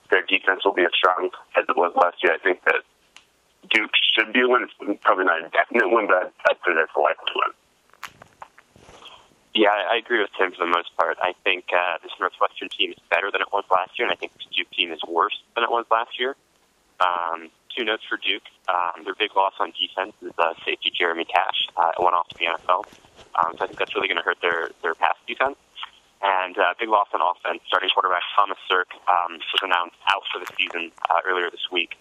their 0.09 0.23
defense 0.23 0.63
will 0.65 0.73
be 0.73 0.83
as 0.83 0.91
strong 0.95 1.29
as 1.55 1.65
it 1.67 1.75
was 1.75 1.93
last 1.95 2.23
year. 2.23 2.33
I 2.33 2.39
think 2.39 2.63
that 2.65 2.83
Duke 3.69 3.91
should 4.15 4.33
be 4.33 4.41
a 4.41 4.47
win. 4.47 4.67
It's 4.81 5.03
probably 5.03 5.25
not 5.25 5.43
a 5.43 5.49
definite 5.49 5.89
win, 5.89 6.07
but 6.07 6.33
I'd 6.49 6.57
say 6.65 6.73
that's 6.75 6.91
a 6.95 6.99
likely 6.99 7.31
win. 7.35 7.53
Yeah, 9.53 9.73
I 9.73 9.97
agree 9.97 10.19
with 10.19 10.29
Tim 10.37 10.51
for 10.51 10.65
the 10.65 10.71
most 10.71 10.95
part. 10.97 11.17
I 11.21 11.33
think 11.43 11.65
uh, 11.73 11.97
this 12.03 12.11
Northwestern 12.19 12.69
team 12.69 12.91
is 12.91 13.01
better 13.09 13.31
than 13.31 13.41
it 13.41 13.47
was 13.51 13.65
last 13.71 13.97
year, 13.97 14.07
and 14.07 14.13
I 14.13 14.15
think 14.15 14.33
this 14.37 14.45
Duke 14.55 14.69
team 14.69 14.91
is 14.91 15.01
worse 15.07 15.33
than 15.55 15.63
it 15.63 15.71
was 15.71 15.85
last 15.89 16.19
year. 16.19 16.35
Um, 16.99 17.49
two 17.75 17.83
notes 17.83 18.03
for 18.07 18.17
Duke. 18.17 18.45
Um, 18.69 19.03
their 19.03 19.15
big 19.15 19.35
loss 19.35 19.53
on 19.59 19.73
defense 19.73 20.13
is 20.21 20.31
uh, 20.37 20.53
safety 20.63 20.91
Jeremy 20.93 21.25
Cash. 21.25 21.69
Uh, 21.75 21.91
went 21.99 22.13
off 22.13 22.27
to 22.29 22.35
the 22.37 22.45
NFL. 22.45 22.85
Um, 23.33 23.57
so 23.57 23.63
I 23.63 23.67
think 23.67 23.79
that's 23.79 23.95
really 23.95 24.07
going 24.07 24.17
to 24.17 24.23
hurt 24.23 24.37
their, 24.41 24.69
their 24.81 24.93
pass 24.93 25.15
defense. 25.27 25.57
And 26.21 26.57
uh, 26.57 26.73
big 26.79 26.89
loss 26.89 27.07
on 27.13 27.21
offense. 27.21 27.61
Starting 27.67 27.89
quarterback 27.93 28.23
Thomas 28.35 28.57
Sirk 28.67 28.89
um, 29.07 29.37
was 29.53 29.61
announced 29.61 29.97
out 30.09 30.23
for 30.33 30.39
the 30.39 30.49
season 30.57 30.91
uh, 31.09 31.21
earlier 31.25 31.49
this 31.51 31.69
week. 31.71 31.95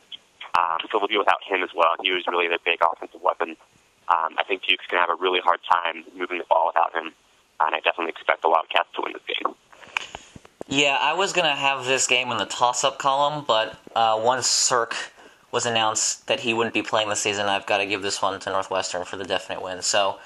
Um, 0.57 0.81
so 0.91 0.99
we'll 0.99 1.09
deal 1.09 1.21
without 1.21 1.45
him 1.45 1.63
as 1.63 1.71
well. 1.77 1.95
He 2.01 2.11
was 2.13 2.25
really 2.27 2.49
their 2.49 2.63
big 2.65 2.81
offensive 2.81 3.21
weapon. 3.21 3.57
Um, 4.09 4.39
I 4.39 4.45
think 4.47 4.63
Duke's 4.63 4.87
going 4.89 5.03
to 5.03 5.07
have 5.07 5.13
a 5.13 5.21
really 5.21 5.41
hard 5.41 5.61
time 5.69 6.05
moving 6.17 6.39
the 6.39 6.45
ball 6.49 6.73
without 6.73 6.95
him. 6.95 7.13
And 7.61 7.75
I 7.75 7.81
definitely 7.81 8.11
expect 8.11 8.43
the 8.43 8.49
Wildcats 8.49 8.89
to 8.97 9.03
win 9.03 9.13
this 9.13 9.23
game. 9.27 9.55
Yeah, 10.69 10.99
I 11.01 11.15
was 11.15 11.33
going 11.33 11.47
to 11.47 11.55
have 11.55 11.85
this 11.85 12.07
game 12.07 12.31
in 12.31 12.39
the 12.39 12.47
toss 12.47 12.85
up 12.85 12.99
column, 12.99 13.45
but 13.47 13.79
uh, 13.95 14.21
once 14.23 14.47
Sirk 14.47 14.97
was 15.53 15.65
announced 15.65 16.27
that 16.27 16.41
he 16.41 16.53
wouldn't 16.55 16.75
be 16.75 16.83
playing 16.83 17.09
this 17.09 17.21
season, 17.21 17.47
I've 17.47 17.67
got 17.67 17.79
to 17.79 17.87
give 17.87 18.03
this 18.03 18.21
one 18.21 18.39
to 18.41 18.51
Northwestern 18.51 19.05
for 19.05 19.17
the 19.17 19.25
definite 19.25 19.63
win. 19.63 19.81
So, 19.83 20.19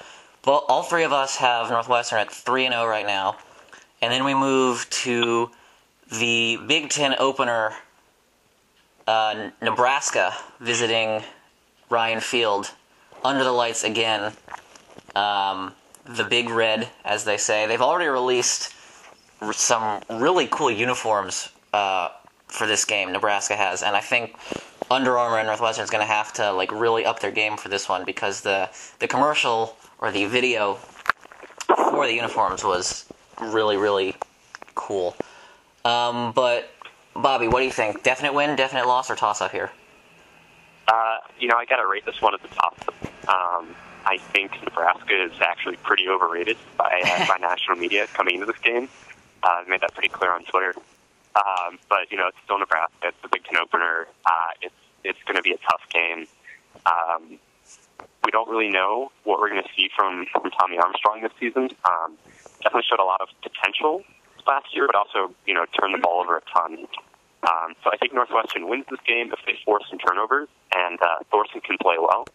well, 0.45 0.65
all 0.67 0.83
three 0.83 1.03
of 1.03 1.13
us 1.13 1.37
have 1.37 1.69
Northwestern 1.69 2.19
at 2.19 2.31
3 2.31 2.65
and 2.65 2.73
0 2.73 2.87
right 2.87 3.05
now. 3.05 3.37
And 4.01 4.11
then 4.11 4.23
we 4.23 4.33
move 4.33 4.89
to 4.89 5.51
the 6.11 6.57
Big 6.67 6.89
Ten 6.89 7.15
opener, 7.19 7.73
uh, 9.07 9.49
Nebraska 9.61 10.33
visiting 10.59 11.23
Ryan 11.89 12.19
Field 12.19 12.71
under 13.23 13.43
the 13.43 13.51
lights 13.51 13.83
again. 13.83 14.33
Um, 15.15 15.73
the 16.05 16.23
Big 16.23 16.49
Red, 16.49 16.89
as 17.05 17.25
they 17.25 17.37
say. 17.37 17.67
They've 17.67 17.81
already 17.81 18.07
released 18.07 18.73
some 19.51 20.01
really 20.09 20.47
cool 20.47 20.71
uniforms 20.71 21.49
uh, 21.73 22.09
for 22.47 22.67
this 22.67 22.85
game. 22.85 23.11
Nebraska 23.11 23.55
has, 23.55 23.83
and 23.83 23.95
I 23.95 24.01
think 24.01 24.35
Under 24.89 25.17
Armour 25.17 25.37
and 25.37 25.47
Northwestern 25.47 25.83
is 25.83 25.89
going 25.89 26.05
to 26.05 26.11
have 26.11 26.33
to 26.33 26.51
like 26.51 26.71
really 26.71 27.05
up 27.05 27.19
their 27.19 27.31
game 27.31 27.57
for 27.57 27.69
this 27.69 27.87
one 27.87 28.03
because 28.03 28.41
the 28.41 28.69
the 28.99 29.07
commercial 29.07 29.77
or 29.99 30.11
the 30.11 30.25
video 30.25 30.75
for 31.75 32.05
the 32.05 32.13
uniforms 32.13 32.63
was 32.63 33.05
really 33.41 33.77
really 33.77 34.15
cool. 34.75 35.15
Um, 35.83 36.31
but 36.33 36.69
Bobby, 37.15 37.47
what 37.47 37.59
do 37.59 37.65
you 37.65 37.71
think? 37.71 38.03
Definite 38.03 38.33
win, 38.33 38.55
definite 38.55 38.87
loss, 38.87 39.09
or 39.09 39.15
toss 39.15 39.41
up 39.41 39.51
here? 39.51 39.71
Uh, 40.87 41.17
you 41.39 41.47
know, 41.47 41.55
I 41.55 41.65
got 41.65 41.77
to 41.77 41.87
rate 41.87 42.05
this 42.05 42.21
one 42.21 42.33
at 42.33 42.41
the 42.41 42.47
top. 42.49 42.77
Um, 43.27 43.75
I 44.05 44.17
think 44.17 44.51
Nebraska 44.63 45.23
is 45.23 45.31
actually 45.41 45.77
pretty 45.77 46.07
overrated 46.07 46.57
by 46.77 47.01
uh, 47.05 47.27
by 47.27 47.37
national 47.37 47.77
media 47.77 48.07
coming 48.13 48.35
into 48.35 48.45
this 48.45 48.59
game. 48.59 48.89
Uh, 49.43 49.61
I've 49.61 49.67
made 49.67 49.81
that 49.81 49.93
pretty 49.93 50.09
clear 50.09 50.31
on 50.31 50.43
Twitter. 50.45 50.73
Um, 51.35 51.79
but 51.89 52.11
you 52.11 52.17
know, 52.17 52.27
it's 52.27 52.37
still 52.43 52.59
Nebraska. 52.59 52.93
It's 53.03 53.21
the 53.21 53.29
Big 53.29 53.43
Ten 53.45 53.57
opener. 53.57 54.07
Uh, 54.25 54.51
it's 54.61 54.75
it's 55.03 55.19
going 55.25 55.37
to 55.37 55.41
be 55.41 55.51
a 55.51 55.57
tough 55.57 55.81
game. 55.89 56.27
Um, 56.85 57.39
we 58.23 58.31
don't 58.31 58.49
really 58.49 58.69
know 58.69 59.11
what 59.23 59.39
we're 59.39 59.49
going 59.49 59.63
to 59.63 59.69
see 59.75 59.89
from 59.95 60.25
from 60.31 60.51
Tommy 60.51 60.77
Armstrong 60.77 61.21
this 61.21 61.31
season. 61.39 61.69
Um, 61.85 62.17
definitely 62.61 62.87
showed 62.89 63.01
a 63.01 63.05
lot 63.05 63.21
of 63.21 63.29
potential 63.41 64.03
last 64.47 64.73
year, 64.73 64.87
but 64.87 64.95
also 64.95 65.33
you 65.45 65.53
know 65.53 65.65
turned 65.79 65.93
the 65.93 65.99
ball 65.99 66.21
over 66.21 66.37
a 66.37 66.41
ton. 66.53 66.87
Um, 67.43 67.73
so 67.83 67.89
I 67.91 67.97
think 67.97 68.13
Northwestern 68.13 68.69
wins 68.69 68.85
this 68.89 68.99
game 69.07 69.33
if 69.33 69.39
they 69.45 69.57
force 69.65 69.83
some 69.89 69.97
turnovers 69.97 70.47
and 70.75 70.99
uh, 71.01 71.25
Thorson 71.31 71.59
can 71.61 71.77
play 71.81 71.95
well. 71.99 72.25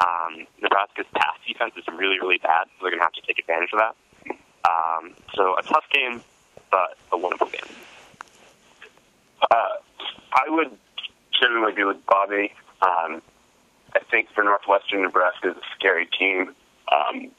Um, 0.00 0.46
Nebraska's 0.60 1.06
pass 1.14 1.36
defense 1.46 1.74
is 1.76 1.84
really, 1.86 2.18
really 2.18 2.38
bad, 2.38 2.66
so 2.66 2.82
they're 2.82 2.90
going 2.90 3.00
to 3.00 3.04
have 3.04 3.12
to 3.12 3.22
take 3.22 3.38
advantage 3.38 3.70
of 3.72 3.78
that. 3.78 3.94
Um, 4.66 5.14
so 5.34 5.56
a 5.56 5.62
tough 5.62 5.84
game, 5.92 6.22
but 6.70 6.96
a 7.12 7.16
winnable 7.16 7.52
game. 7.52 7.76
Uh, 9.50 9.78
I 10.32 10.48
would 10.48 10.70
generally 11.40 11.72
agree 11.72 11.84
with 11.84 12.04
Bobby. 12.06 12.52
Um, 12.82 13.22
I 13.94 14.00
think 14.10 14.30
for 14.30 14.42
Northwestern, 14.42 15.02
Nebraska 15.02 15.50
is 15.50 15.56
a 15.56 15.74
scary 15.76 16.06
team 16.06 16.54
um, 16.90 17.30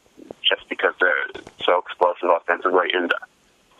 just 0.47 0.67
because 0.69 0.93
they're 0.99 1.43
so 1.63 1.79
explosive 1.79 2.29
offensively. 2.29 2.89
And 2.93 3.13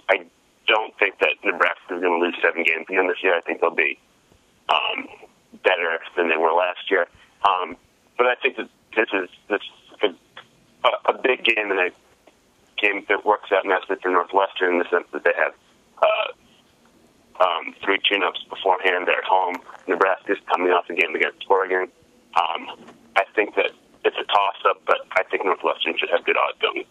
I 0.10 0.26
don't 0.68 0.98
think 0.98 1.20
that 1.20 1.36
Nebraska 1.44 1.96
is 1.96 2.02
going 2.02 2.20
to 2.20 2.26
lose 2.26 2.36
seven 2.42 2.64
games 2.64 2.86
again 2.90 3.08
this 3.08 3.24
year. 3.24 3.36
I 3.36 3.42
think 3.42 3.62
they'll 3.62 3.76
be 3.76 4.00
um, 4.70 5.08
better 5.64 6.00
than 6.16 6.30
they 6.30 6.38
were 6.38 6.54
last 6.54 6.90
year. 6.90 7.08
Um, 7.48 7.76
but 8.18 8.28
I 8.28 8.36
think 8.36 8.58
that 8.58 8.70
this 8.96 9.10
is 9.14 9.30
this 9.50 9.62
is 10.04 10.16
a, 10.84 11.12
a 11.12 11.18
big 11.22 11.44
game 11.44 11.72
and 11.72 11.80
a 11.80 11.90
game 12.78 13.06
that 13.10 13.26
works 13.26 13.52
out 13.52 13.66
nicely 13.66 13.96
for 14.02 14.10
Northwestern 14.10 14.74
in 14.74 14.80
the 14.80 14.90
sense 14.90 15.06
that 15.14 15.24
they 15.24 15.34
have 15.38 15.54
uh, 16.02 17.44
um, 17.44 17.76
three 17.84 18.00
tune-ups 18.10 18.44
beforehand. 18.50 19.08
They're 19.08 19.18
at 19.18 19.24
home. 19.24 19.58
Nebraska's 19.88 20.38
coming 20.52 20.72
off 20.72 20.90
a 20.90 20.94
game 20.94 21.16
against 21.16 21.46
Oregon. 21.50 21.92
Um, 22.36 22.70
I 23.16 23.24
think 23.36 23.56
that 23.56 23.72
it's 24.04 24.18
a 24.18 24.24
toss-up, 24.24 24.82
but 24.86 24.98
I 25.12 25.24
think 25.24 25.46
Northwestern 25.46 25.98
should 25.98 26.10
have 26.10 26.26
good 26.26 26.38
odds 26.38 26.58
going. 26.62 26.86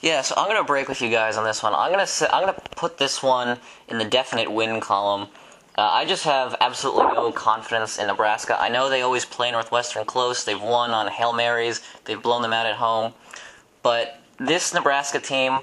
Yeah, 0.00 0.22
so 0.22 0.34
I'm 0.36 0.46
gonna 0.46 0.62
break 0.62 0.88
with 0.88 1.02
you 1.02 1.10
guys 1.10 1.36
on 1.36 1.44
this 1.44 1.62
one. 1.62 1.74
I'm 1.74 1.90
gonna 1.90 2.06
say, 2.06 2.28
I'm 2.32 2.46
gonna 2.46 2.60
put 2.76 2.98
this 2.98 3.20
one 3.20 3.58
in 3.88 3.98
the 3.98 4.04
definite 4.04 4.50
win 4.50 4.80
column. 4.80 5.28
Uh, 5.76 5.82
I 5.82 6.04
just 6.04 6.24
have 6.24 6.54
absolutely 6.60 7.12
no 7.14 7.32
confidence 7.32 7.98
in 7.98 8.06
Nebraska. 8.06 8.56
I 8.60 8.68
know 8.68 8.88
they 8.88 9.02
always 9.02 9.24
play 9.24 9.50
Northwestern 9.50 10.04
close. 10.04 10.44
They've 10.44 10.60
won 10.60 10.92
on 10.92 11.08
hail 11.08 11.32
marys. 11.32 11.82
They've 12.04 12.22
blown 12.22 12.42
them 12.42 12.52
out 12.52 12.66
at 12.66 12.76
home, 12.76 13.12
but 13.82 14.20
this 14.38 14.72
Nebraska 14.72 15.18
team, 15.18 15.54
uh, 15.54 15.60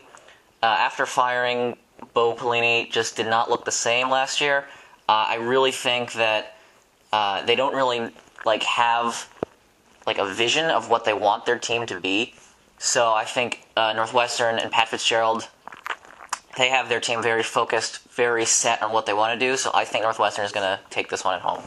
after 0.66 1.06
firing 1.06 1.78
Bo 2.14 2.36
Pelini, 2.36 2.92
just 2.92 3.16
did 3.16 3.28
not 3.28 3.50
look 3.50 3.64
the 3.64 3.72
same 3.72 4.10
last 4.10 4.42
year. 4.42 4.66
Uh, 5.08 5.28
I 5.30 5.36
really 5.36 5.72
think 5.72 6.12
that 6.14 6.58
uh, 7.14 7.46
they 7.46 7.56
don't 7.56 7.74
really 7.74 8.12
like 8.46 8.64
have 8.64 9.30
like 10.06 10.18
a 10.18 10.26
vision 10.26 10.66
of 10.66 10.90
what 10.90 11.06
they 11.06 11.14
want 11.14 11.46
their 11.46 11.58
team 11.58 11.86
to 11.88 12.00
be. 12.00 12.34
So 12.78 13.14
I 13.14 13.26
think 13.26 13.66
uh, 13.76 13.94
Northwestern 13.94 14.60
and 14.60 14.72
Pat 14.72 14.90
Fitzgerald, 14.90 15.48
they 16.58 16.70
have 16.70 16.90
their 16.90 17.00
team 17.00 17.22
very 17.22 17.44
focused, 17.44 18.08
very 18.10 18.46
set 18.46 18.82
on 18.82 18.92
what 18.92 19.06
they 19.06 19.14
want 19.14 19.40
to 19.40 19.46
do. 19.46 19.58
So 19.58 19.72
I 19.74 19.86
think 19.86 20.04
Northwestern 20.04 20.46
is 20.46 20.52
going 20.52 20.66
to 20.66 20.80
take 20.90 21.10
this 21.10 21.24
one 21.24 21.36
at 21.36 21.42
home. 21.42 21.64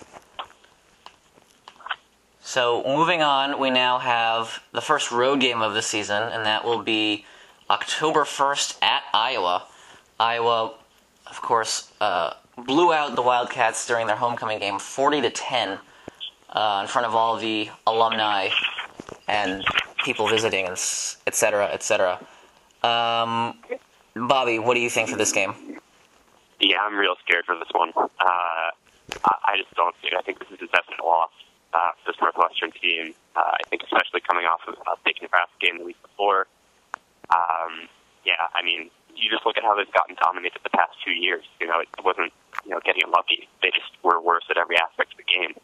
So 2.40 2.82
moving 2.86 3.20
on, 3.20 3.58
we 3.58 3.68
now 3.68 3.98
have 3.98 4.62
the 4.72 4.80
first 4.80 5.12
road 5.12 5.40
game 5.40 5.60
of 5.60 5.74
the 5.74 5.82
season, 5.82 6.22
and 6.22 6.46
that 6.46 6.64
will 6.64 6.82
be 6.82 7.26
October 7.68 8.24
1st 8.24 8.82
at 8.82 9.02
Iowa. 9.12 9.64
Iowa, 10.18 10.72
of 11.26 11.42
course, 11.42 11.92
uh, 12.00 12.32
blew 12.56 12.92
out 12.92 13.16
the 13.16 13.22
Wildcats 13.22 13.86
during 13.86 14.06
their 14.06 14.16
homecoming 14.16 14.58
game, 14.58 14.78
40 14.78 15.20
to 15.22 15.30
10, 15.30 15.78
uh, 16.50 16.80
in 16.82 16.88
front 16.88 17.06
of 17.06 17.14
all 17.14 17.36
the 17.36 17.68
alumni 17.86 18.48
and 19.26 19.64
people 20.04 20.28
visiting, 20.28 20.66
and 20.66 20.74
et 21.26 21.34
cetera, 21.34 21.68
et 21.72 21.82
cetera. 21.82 22.18
Um, 22.82 23.58
Bobby, 24.14 24.58
what 24.58 24.74
do 24.74 24.80
you 24.80 24.90
think 24.90 25.08
for 25.08 25.16
this 25.16 25.32
game? 25.32 25.54
Yeah, 26.60 26.78
I'm 26.80 26.96
real 26.96 27.16
scared 27.24 27.44
for 27.44 27.54
this 27.56 27.68
one. 27.72 27.92
Uh, 27.96 28.10
I, 28.20 28.70
I 29.24 29.56
just 29.56 29.74
don't 29.74 29.94
see 30.02 30.08
it. 30.08 30.14
I 30.18 30.22
think 30.22 30.38
this 30.38 30.48
is 30.48 30.62
a 30.62 30.66
definite 30.66 31.04
loss 31.04 31.30
uh, 31.72 31.90
for 32.02 32.12
this 32.12 32.20
Northwestern 32.20 32.72
team. 32.72 33.14
Uh, 33.36 33.40
I 33.40 33.62
think 33.68 33.82
especially 33.82 34.20
coming 34.20 34.44
off 34.44 34.60
of 34.66 34.74
a 34.74 34.96
big 35.04 35.16
Nebraska 35.22 35.54
game 35.60 35.78
the 35.78 35.84
week 35.84 36.00
before. 36.02 36.46
Um, 37.30 37.88
yeah, 38.24 38.48
I 38.54 38.62
mean, 38.62 38.90
you 39.14 39.30
just 39.30 39.44
look 39.46 39.56
at 39.56 39.64
how 39.64 39.74
they've 39.74 39.92
gotten 39.92 40.16
dominated 40.20 40.60
the 40.62 40.70
past 40.70 40.92
two 41.04 41.12
years. 41.12 41.44
You 41.60 41.66
know, 41.66 41.80
it 41.80 41.88
wasn't 42.04 42.32
you 42.64 42.70
know 42.70 42.80
getting 42.84 43.02
unlucky. 43.04 43.48
They 43.62 43.70
just 43.70 43.90
were 44.02 44.20
worse 44.20 44.44
at 44.50 44.56
every 44.56 44.76
aspect 44.78 45.12
of 45.12 45.18
the 45.18 45.28
game. 45.28 45.54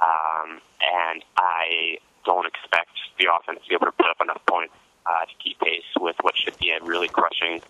Um, 0.00 0.60
and 0.80 1.24
I 1.38 1.98
don't 2.24 2.46
expect 2.46 2.90
the 3.18 3.28
offense 3.32 3.60
to 3.62 3.68
be 3.68 3.74
able 3.74 3.86
to 3.86 3.92
put 3.92 4.06
up 4.06 4.20
enough 4.20 4.42
points 4.46 4.74
uh, 5.06 5.24
to 5.24 5.34
keep 5.42 5.58
pace 5.60 5.84
with 6.00 6.16
what 6.22 6.34
should 6.36 6.58
be 6.58 6.70
a 6.70 6.84
really 6.84 7.08
crushing 7.08 7.62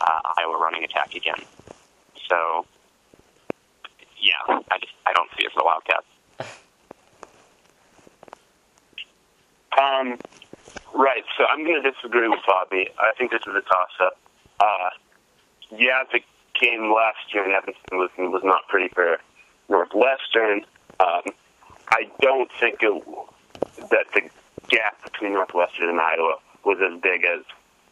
uh, 0.00 0.20
Iowa 0.38 0.58
running 0.58 0.84
attack 0.84 1.14
again. 1.14 1.40
So, 2.28 2.66
yeah, 4.20 4.60
I 4.70 4.78
just 4.78 4.92
I 5.06 5.12
don't 5.12 5.30
see 5.36 5.44
it 5.44 5.52
for 5.52 5.60
the 5.60 5.64
Wildcats. 5.64 6.06
Um, 9.78 10.18
right. 10.94 11.24
So 11.38 11.44
I'm 11.48 11.64
going 11.64 11.82
to 11.82 11.90
disagree 11.90 12.28
with 12.28 12.40
Bobby. 12.46 12.88
I 12.98 13.12
think 13.16 13.30
this 13.30 13.40
is 13.46 13.54
a 13.54 13.62
toss-up. 13.62 14.18
Uh, 14.60 14.90
yeah, 15.76 16.02
the 16.12 16.20
game 16.60 16.92
last 16.92 17.32
year 17.32 17.44
in 17.44 17.52
Evanston 17.52 17.98
was, 17.98 18.10
was 18.18 18.42
not 18.44 18.68
pretty 18.68 18.88
for 18.88 19.18
Northwestern. 19.68 20.66
Um, 21.00 21.32
I 21.92 22.08
don't 22.22 22.50
think 22.58 22.78
it, 22.80 23.04
that 23.90 24.06
the 24.14 24.22
gap 24.68 25.04
between 25.04 25.34
Northwestern 25.34 25.90
and 25.90 26.00
Iowa 26.00 26.36
was 26.64 26.78
as 26.80 26.98
big 27.00 27.24
as 27.24 27.44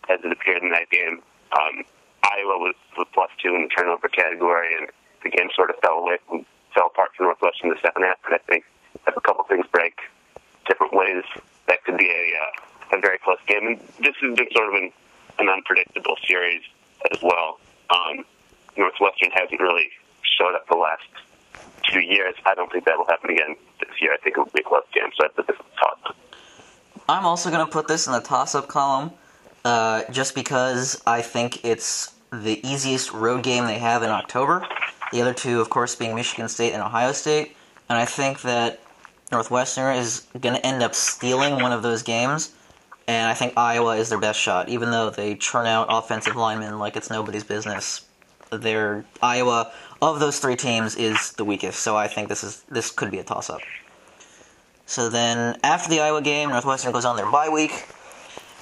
as 0.08 0.18
it 0.24 0.32
appeared 0.32 0.62
in 0.62 0.70
that 0.70 0.88
game. 0.90 1.22
Um, 1.52 1.84
Iowa 2.24 2.56
was, 2.58 2.74
was 2.96 3.06
plus 3.12 3.30
two 3.42 3.54
in 3.54 3.62
the 3.62 3.68
turnover 3.68 4.08
category, 4.08 4.74
and 4.74 4.88
the 5.22 5.28
game 5.28 5.50
sort 5.54 5.68
of 5.68 5.76
fell 5.82 5.98
away 5.98 6.16
from 6.26 6.46
fell 6.74 6.86
apart 6.86 7.10
for 7.14 7.24
Northwestern 7.24 7.68
in 7.68 7.74
the 7.74 7.80
second 7.80 8.02
half. 8.04 8.16
But 8.24 8.34
I 8.34 8.38
think 8.48 8.64
if 9.06 9.14
a 9.16 9.20
couple 9.20 9.44
things 9.44 9.66
break 9.70 10.00
different 10.66 10.94
ways, 10.94 11.24
that 11.68 11.84
could 11.84 11.98
be 11.98 12.08
a 12.08 12.32
uh, 12.40 12.96
a 12.96 13.00
very 13.00 13.18
close 13.18 13.38
game. 13.46 13.66
And 13.66 13.78
this 14.00 14.16
has 14.22 14.34
been 14.34 14.48
sort 14.56 14.68
of 14.68 14.74
an, 14.80 14.92
an 15.38 15.48
unpredictable 15.50 16.16
series 16.26 16.62
as 17.12 17.20
well. 17.22 17.60
Um, 17.90 18.24
Northwestern 18.76 19.30
hasn't 19.32 19.60
really 19.60 19.90
showed 20.22 20.54
up 20.54 20.66
the 20.68 20.76
last 20.76 21.04
two 21.82 22.00
years. 22.00 22.34
I 22.46 22.54
don't 22.54 22.70
think 22.70 22.84
that 22.84 22.98
will 22.98 23.06
happen 23.06 23.30
again 23.30 23.56
this 23.80 23.90
year. 24.00 24.12
I 24.12 24.16
think 24.18 24.36
it 24.36 24.40
will 24.40 24.50
be 24.54 24.60
a 24.60 24.68
close 24.68 24.84
game. 24.94 25.10
So 25.18 25.24
I 25.24 25.28
put 25.28 25.46
this 25.46 25.56
the 25.56 25.64
toss. 25.78 26.16
I'm 27.08 27.26
also 27.26 27.50
going 27.50 27.64
to 27.64 27.70
put 27.70 27.88
this 27.88 28.06
in 28.06 28.12
the 28.12 28.20
toss-up 28.20 28.68
column, 28.68 29.12
uh, 29.64 30.02
just 30.10 30.34
because 30.34 31.02
I 31.06 31.22
think 31.22 31.64
it's 31.64 32.14
the 32.32 32.60
easiest 32.66 33.12
road 33.12 33.42
game 33.42 33.64
they 33.66 33.78
have 33.78 34.02
in 34.02 34.10
October. 34.10 34.66
The 35.12 35.20
other 35.20 35.34
two, 35.34 35.60
of 35.60 35.70
course, 35.70 35.96
being 35.96 36.14
Michigan 36.14 36.48
State 36.48 36.72
and 36.72 36.82
Ohio 36.82 37.12
State. 37.12 37.56
And 37.88 37.98
I 37.98 38.04
think 38.04 38.42
that 38.42 38.80
Northwestern 39.32 39.96
is 39.96 40.26
going 40.40 40.54
to 40.54 40.64
end 40.64 40.82
up 40.82 40.94
stealing 40.94 41.54
one 41.54 41.72
of 41.72 41.82
those 41.82 42.02
games. 42.02 42.52
And 43.08 43.28
I 43.28 43.34
think 43.34 43.54
Iowa 43.56 43.96
is 43.96 44.08
their 44.08 44.20
best 44.20 44.38
shot, 44.38 44.68
even 44.68 44.92
though 44.92 45.10
they 45.10 45.34
churn 45.34 45.66
out 45.66 45.88
offensive 45.90 46.36
linemen 46.36 46.78
like 46.78 46.96
it's 46.96 47.10
nobody's 47.10 47.42
business. 47.42 48.06
Their 48.50 49.04
Iowa 49.22 49.72
of 50.02 50.18
those 50.18 50.38
three 50.38 50.56
teams 50.56 50.96
is 50.96 51.32
the 51.32 51.44
weakest, 51.44 51.80
so 51.80 51.96
I 51.96 52.08
think 52.08 52.28
this 52.28 52.42
is 52.42 52.62
this 52.68 52.90
could 52.90 53.10
be 53.10 53.18
a 53.18 53.24
toss-up. 53.24 53.60
So 54.86 55.08
then, 55.08 55.58
after 55.62 55.88
the 55.88 56.00
Iowa 56.00 56.20
game, 56.20 56.48
Northwestern 56.48 56.92
goes 56.92 57.04
on 57.04 57.16
their 57.16 57.30
bye 57.30 57.48
week 57.48 57.86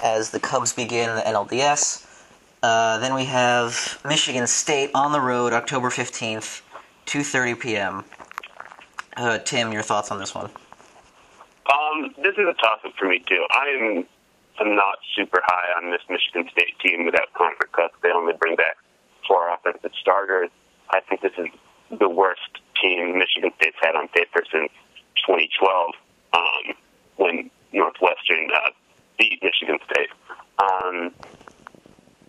as 0.03 0.31
the 0.31 0.41
Cubs 0.41 0.73
begin 0.73 1.15
the 1.15 1.23
NLDS. 1.23 2.05
Uh, 2.63 2.99
then 2.99 3.15
we 3.15 3.25
have 3.25 3.99
Michigan 4.07 4.47
State 4.47 4.91
on 4.95 5.13
the 5.13 5.21
road, 5.21 5.53
October 5.53 5.91
fifteenth, 5.91 6.63
two 7.07 7.23
thirty 7.23 7.55
p.m. 7.55 8.05
Uh, 9.17 9.39
Tim, 9.39 9.73
your 9.73 9.83
thoughts 9.83 10.11
on 10.11 10.19
this 10.19 10.35
one? 10.35 10.51
Um, 11.73 12.15
this 12.23 12.35
is 12.35 12.47
a 12.49 12.55
toss-up 12.55 12.93
for 12.99 13.07
me 13.07 13.23
too. 13.27 13.45
I 13.51 13.67
am 13.81 14.07
I'm 14.61 14.75
not 14.75 14.99
super 15.15 15.41
high 15.45 15.83
on 15.83 15.91
this 15.91 16.03
Michigan 16.11 16.49
State 16.51 16.79
team 16.81 17.05
without 17.05 17.33
Connor 17.35 17.55
Cook. 17.73 17.93
They 18.03 18.11
only 18.11 18.35
bring 18.39 18.57
back 18.57 18.77
four 19.29 19.53
offensive 19.53 19.93
starters. 20.01 20.51
I 20.91 21.01
think 21.01 21.21
this 21.21 21.37
is 21.37 21.47
the 21.97 22.09
worst 22.09 22.59
team 22.83 23.19
Michigan 23.19 23.51
State's 23.61 23.77
had 23.81 23.95
on 23.95 24.09
paper 24.09 24.43
since 24.51 24.73
2012 25.27 25.95
um, 26.33 26.75
when 27.17 27.51
Northwestern 27.73 28.49
uh, 28.55 28.71
beat 29.19 29.43
Michigan 29.43 29.79
State. 29.91 30.09
Um, 30.59 31.13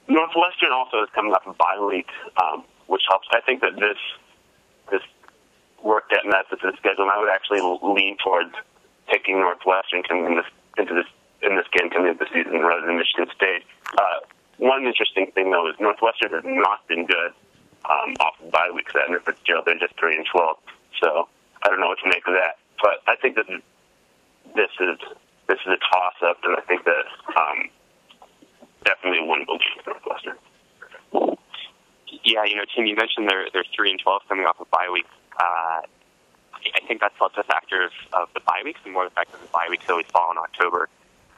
Northwestern 0.08 0.72
also 0.72 1.03
is 1.03 1.10
coming 1.15 1.32
off 1.34 1.46
a 1.48 1.53
bye 1.53 1.79
week, 1.79 2.10
um, 2.41 2.63
which 2.88 3.03
helps. 3.08 3.27
I 3.32 3.41
think 3.41 3.62
that 3.62 3.75
this 3.79 3.98
this 4.91 5.01
worked 5.84 6.12
out 6.13 6.25
nicely 6.25 6.58
for 6.60 6.72
the 6.72 6.77
schedule, 6.77 7.03
and 7.03 7.12
I 7.12 7.20
would 7.20 7.29
actually 7.29 7.62
lean 7.62 8.18
towards 8.18 8.53
picking 9.08 9.39
Northwestern 9.39 10.03
coming 10.03 10.25
in 10.25 10.36
this, 10.36 10.50
into 10.77 10.94
this 10.94 11.06
in 11.41 11.56
this 11.56 11.65
game 11.72 11.89
coming 11.89 12.12
into 12.12 12.25
the 12.25 12.29
season 12.34 12.60
rather 12.60 12.86
than 12.86 12.98
Michigan 12.98 13.27
State. 13.36 13.63
Uh, 13.98 14.20
one 14.60 14.86
interesting 14.86 15.32
thing 15.32 15.51
though 15.51 15.68
is 15.70 15.75
Northwestern 15.80 16.32
has 16.32 16.44
not 16.46 16.88
been 16.88 17.06
good 17.06 17.32
um, 17.89 18.13
off 18.20 18.36
of 18.44 18.51
bye 18.51 18.70
weeks 18.74 18.94
at 18.96 19.08
Under 19.08 19.20
Fitzgerald. 19.20 19.66
They're 19.66 19.80
just 19.80 19.98
three 19.98 20.16
and 20.16 20.25
twelve, 20.28 20.58
so 21.01 21.28
I 21.63 21.70
don't 21.70 21.80
know 21.80 21.88
what 21.88 22.00
to 22.04 22.10
make 22.10 22.28
of 22.28 22.34
that. 22.36 22.60
But 22.82 23.01
I 23.08 23.16
think 23.16 23.36
that 23.36 23.48
this 24.56 24.72
is 24.80 25.00
this 25.48 25.60
is 25.66 25.72
a 25.74 25.80
toss 25.80 26.16
up, 26.24 26.38
and 26.44 26.56
I 26.56 26.62
think 26.68 26.84
that 26.84 27.06
um, 27.36 27.70
definitely 28.84 29.25
winnable 29.25 29.60
game 29.60 29.80
for 29.84 29.92
Northwestern. 29.92 30.38
Yeah, 32.24 32.44
you 32.44 32.56
know, 32.56 32.66
Tim, 32.75 32.86
you 32.86 32.96
mentioned 32.96 33.30
they're 33.30 33.48
they're 33.54 33.68
three 33.75 33.92
and 33.92 34.00
twelve 34.00 34.22
coming 34.28 34.46
off 34.46 34.60
of 34.60 34.70
bye 34.72 34.89
week. 34.92 35.08
Uh, 35.39 35.82
I 36.60 36.84
think 36.88 37.00
that's 37.00 37.16
less 37.22 37.32
a 37.38 37.44
factor 37.44 37.86
of, 37.86 37.92
of 38.12 38.28
the 38.34 38.42
bye 38.42 38.62
weeks 38.66 38.82
and 38.84 38.94
more 38.94 39.06
the 39.06 39.16
fact 39.16 39.32
that 39.32 39.42
the 39.42 39.48
bye 39.48 39.68
weeks 39.70 39.86
always 39.89 40.06
fall 40.08 40.32
in 40.32 40.38
October, 40.38 40.89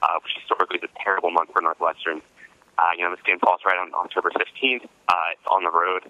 uh, 0.02 0.18
which 0.24 0.34
historically 0.40 0.78
is 0.78 0.84
a 0.84 1.04
terrible 1.04 1.30
month 1.30 1.52
for 1.54 1.62
Northwestern. 1.62 2.22
You 2.98 3.04
know, 3.04 3.12
this 3.12 3.24
game 3.26 3.40
falls 3.40 3.62
right 3.66 3.78
on 3.78 3.94
October 3.94 4.32
15th. 4.32 4.86
Uh, 5.08 5.14
it's 5.34 5.48
on 5.50 5.64
the 5.64 5.72
road, 5.72 6.04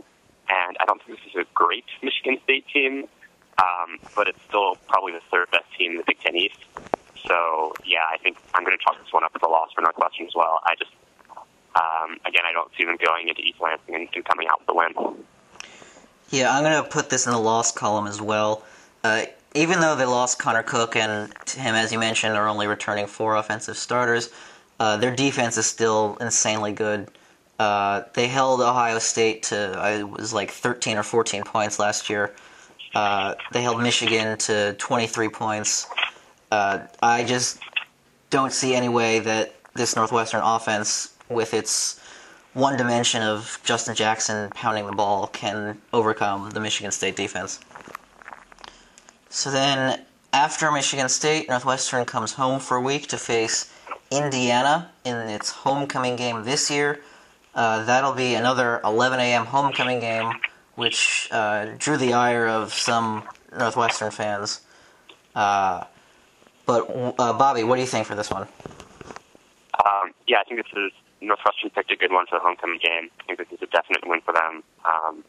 and 0.49 0.77
I 0.79 0.85
don't 0.85 1.01
think 1.03 1.19
this 1.19 1.33
is 1.33 1.41
a 1.41 1.45
great 1.53 1.85
Michigan 2.01 2.37
State 2.43 2.65
team, 2.73 3.07
um, 3.61 3.99
but 4.15 4.27
it's 4.27 4.41
still 4.47 4.75
probably 4.87 5.13
the 5.13 5.21
third 5.31 5.49
best 5.51 5.65
team 5.77 5.91
in 5.91 5.97
the 5.97 6.03
Big 6.05 6.19
Ten 6.19 6.35
East. 6.35 6.57
So, 7.27 7.73
yeah, 7.85 8.05
I 8.11 8.17
think 8.17 8.37
I'm 8.53 8.63
going 8.63 8.77
to 8.77 8.83
chalk 8.83 8.97
this 9.01 9.13
one 9.13 9.23
up 9.23 9.31
as 9.35 9.41
a 9.43 9.47
loss 9.47 9.69
for 9.73 9.81
Northwestern 9.81 10.25
as 10.25 10.33
well. 10.35 10.59
I 10.63 10.75
just, 10.75 10.91
um, 11.75 12.17
again, 12.25 12.43
I 12.49 12.51
don't 12.53 12.71
see 12.77 12.85
them 12.85 12.97
going 13.03 13.27
into 13.27 13.41
East 13.41 13.59
Lansing 13.61 13.95
and, 13.95 14.25
coming 14.25 14.47
out 14.47 14.59
with 14.59 14.67
the 14.67 14.73
win. 14.73 15.23
Yeah, 16.29 16.55
I'm 16.55 16.63
going 16.63 16.81
to 16.81 16.89
put 16.89 17.09
this 17.09 17.25
in 17.25 17.33
the 17.33 17.39
loss 17.39 17.71
column 17.71 18.07
as 18.07 18.21
well. 18.21 18.63
Uh, 19.03 19.25
even 19.53 19.81
though 19.81 19.95
they 19.95 20.05
lost 20.05 20.39
Connor 20.39 20.63
Cook 20.63 20.95
and 20.95 21.31
him, 21.49 21.75
as 21.75 21.91
you 21.91 21.99
mentioned, 21.99 22.35
are 22.35 22.47
only 22.47 22.67
returning 22.67 23.05
four 23.05 23.35
offensive 23.35 23.77
starters, 23.77 24.29
uh, 24.81 24.97
their 24.97 25.15
defense 25.15 25.57
is 25.57 25.67
still 25.67 26.17
insanely 26.19 26.71
good. 26.71 27.07
Uh, 27.59 28.01
they 28.15 28.27
held 28.27 28.61
Ohio 28.61 28.97
State 28.97 29.43
to 29.43 29.75
I 29.77 30.01
was 30.01 30.33
like 30.33 30.49
13 30.49 30.97
or 30.97 31.03
14 31.03 31.43
points 31.43 31.77
last 31.77 32.09
year. 32.09 32.33
Uh, 32.95 33.35
they 33.53 33.61
held 33.61 33.79
Michigan 33.79 34.39
to 34.39 34.73
23 34.79 35.29
points. 35.29 35.85
Uh, 36.51 36.79
I 36.99 37.23
just 37.23 37.59
don't 38.31 38.51
see 38.51 38.73
any 38.73 38.89
way 38.89 39.19
that 39.19 39.53
this 39.75 39.95
Northwestern 39.95 40.41
offense, 40.41 41.13
with 41.29 41.53
its 41.53 42.01
one 42.53 42.75
dimension 42.75 43.21
of 43.21 43.59
Justin 43.63 43.93
Jackson 43.93 44.49
pounding 44.49 44.87
the 44.87 44.93
ball, 44.93 45.27
can 45.27 45.79
overcome 45.93 46.49
the 46.49 46.59
Michigan 46.59 46.89
State 46.91 47.15
defense. 47.15 47.59
So 49.29 49.51
then, 49.51 50.03
after 50.33 50.71
Michigan 50.71 51.07
State, 51.07 51.49
Northwestern 51.49 52.03
comes 52.05 52.33
home 52.33 52.59
for 52.59 52.77
a 52.77 52.81
week 52.81 53.05
to 53.09 53.19
face 53.19 53.71
Indiana 54.11 54.91
in 55.05 55.15
its 55.15 55.49
homecoming 55.49 56.15
game 56.15 56.43
this 56.43 56.69
year. 56.69 57.01
Uh, 57.55 57.83
that'll 57.85 58.13
be 58.13 58.35
another 58.35 58.79
11 58.83 59.19
a.m. 59.19 59.45
homecoming 59.45 59.99
game, 59.99 60.31
which 60.75 61.27
uh, 61.31 61.67
drew 61.77 61.97
the 61.97 62.13
ire 62.13 62.47
of 62.47 62.73
some 62.73 63.23
Northwestern 63.57 64.11
fans. 64.11 64.61
Uh, 65.35 65.85
but 66.65 66.89
uh, 67.19 67.33
Bobby, 67.33 67.63
what 67.63 67.75
do 67.75 67.81
you 67.81 67.87
think 67.87 68.05
for 68.07 68.15
this 68.15 68.29
one? 68.29 68.47
Um, 69.85 70.13
yeah, 70.27 70.39
I 70.39 70.43
think 70.43 70.63
this 70.63 70.71
is 70.75 70.91
Northwestern 71.21 71.69
picked 71.71 71.91
a 71.91 71.95
good 71.95 72.11
one 72.11 72.25
for 72.27 72.37
the 72.37 72.43
homecoming 72.43 72.79
game. 72.81 73.09
I 73.19 73.23
think 73.23 73.39
this 73.39 73.51
is 73.51 73.61
a 73.61 73.67
definite 73.67 74.07
win 74.07 74.21
for 74.21 74.33
them. 74.33 74.63
Um, 74.85 75.23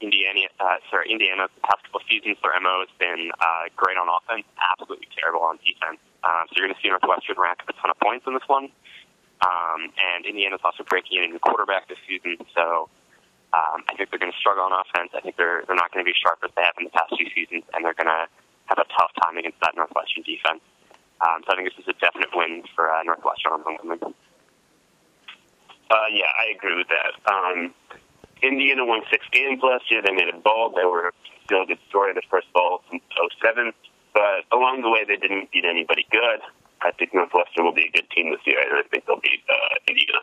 Indiana, 0.00 0.46
uh, 0.60 0.78
sorry, 0.90 1.10
Indiana, 1.10 1.48
the 1.50 1.62
past 1.66 1.82
couple 1.84 2.00
seasons, 2.08 2.38
their 2.42 2.54
MO 2.62 2.86
has 2.86 2.92
been 2.98 3.30
uh, 3.40 3.66
great 3.74 3.98
on 3.98 4.06
offense, 4.06 4.46
absolutely 4.58 5.08
terrible 5.18 5.42
on 5.42 5.58
defense. 5.58 5.98
Um, 6.22 6.46
so 6.48 6.58
you're 6.58 6.66
going 6.66 6.74
to 6.74 6.80
see 6.82 6.88
Northwestern 6.88 7.34
rack 7.38 7.58
up 7.62 7.68
a 7.68 7.74
ton 7.78 7.90
of 7.90 7.98
points 7.98 8.26
in 8.26 8.34
this 8.34 8.46
one. 8.46 8.70
Um, 9.42 9.90
and 9.94 10.26
Indiana's 10.26 10.62
also 10.62 10.82
breaking 10.82 11.18
in 11.18 11.24
a 11.24 11.28
new 11.30 11.38
quarterback 11.38 11.86
this 11.86 11.98
season, 12.06 12.38
so 12.54 12.90
um, 13.54 13.86
I 13.86 13.94
think 13.94 14.10
they're 14.10 14.18
going 14.18 14.34
to 14.34 14.38
struggle 14.38 14.66
on 14.66 14.74
offense. 14.74 15.14
I 15.14 15.20
think 15.22 15.38
they're 15.38 15.62
they're 15.62 15.78
not 15.78 15.94
going 15.94 16.04
to 16.04 16.08
be 16.08 16.14
sharp 16.14 16.42
as 16.42 16.50
they 16.58 16.62
have 16.62 16.74
in 16.78 16.90
the 16.90 16.94
past 16.94 17.14
two 17.14 17.30
seasons, 17.30 17.62
and 17.72 17.86
they're 17.86 17.94
going 17.94 18.10
to 18.10 18.26
have 18.66 18.78
a 18.78 18.88
tough 18.92 19.14
time 19.22 19.38
against 19.38 19.62
that 19.62 19.78
Northwestern 19.78 20.26
defense. 20.26 20.60
Um, 21.22 21.42
so 21.46 21.54
I 21.54 21.56
think 21.56 21.70
this 21.70 21.78
is 21.80 21.88
a 21.88 21.96
definite 21.98 22.34
win 22.34 22.62
for 22.74 22.90
uh, 22.90 23.02
Northwestern 23.02 23.52
on 23.52 23.62
homecoming. 23.62 24.14
Uh, 25.88 26.08
yeah, 26.12 26.28
I 26.34 26.52
agree 26.52 26.76
with 26.76 26.90
that. 26.92 27.16
Um, 27.24 27.72
Indiana 28.42 28.84
won 28.84 29.02
six 29.10 29.26
games 29.32 29.60
last 29.62 29.90
year. 29.90 30.02
They 30.02 30.12
made 30.12 30.28
a 30.32 30.38
bowl. 30.38 30.72
They 30.74 30.84
were 30.84 31.12
still 31.44 31.62
a 31.62 31.66
good 31.66 31.78
story, 31.88 32.12
the 32.14 32.22
first 32.30 32.52
bowl 32.52 32.82
since 32.90 33.02
07. 33.42 33.72
But 34.14 34.44
along 34.52 34.82
the 34.82 34.90
way, 34.90 35.04
they 35.04 35.16
didn't 35.16 35.50
beat 35.50 35.64
anybody 35.64 36.06
good. 36.10 36.40
I 36.82 36.92
think 36.92 37.12
Northwestern 37.14 37.64
will 37.64 37.72
be 37.72 37.86
a 37.86 37.90
good 37.90 38.08
team 38.10 38.30
this 38.30 38.40
year, 38.44 38.60
and 38.60 38.78
I 38.78 38.82
think 38.88 39.06
they'll 39.06 39.20
beat 39.20 39.42
uh, 39.48 39.74
Indiana. 39.88 40.18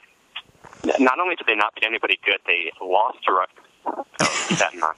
Not 1.00 1.20
only 1.20 1.36
did 1.36 1.48
they 1.48 1.56
not 1.56 1.74
beat 1.76 1.86
anybody 1.86 2.20
good, 2.24 2.40
they 2.46 2.72
lost 2.82 3.18
to 3.26 3.34
Rutgers. 3.34 3.66
So 3.84 4.56
that, 4.56 4.76
not. 4.76 4.98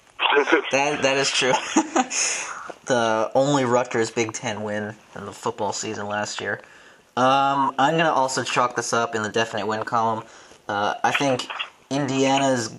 that 0.72 1.02
that 1.02 1.18
is 1.18 1.32
true. 1.32 1.52
the 2.86 3.32
only 3.34 3.66
Rutgers 3.66 4.12
Big 4.12 4.34
Ten 4.34 4.64
win 4.64 4.96
in 5.16 5.26
the 5.26 5.32
football 5.32 5.74
season 5.74 6.08
last 6.08 6.42
year. 6.42 6.62
Um, 7.16 7.74
I'm 7.80 7.98
gonna 7.98 8.12
also 8.12 8.44
chalk 8.44 8.76
this 8.76 8.94
up 8.94 9.16
in 9.16 9.24
the 9.24 9.30
definite 9.30 9.66
win 9.66 9.84
column. 9.84 10.24
Uh, 10.68 10.96
I 11.04 11.12
think 11.12 11.48
Indiana's 11.90 12.76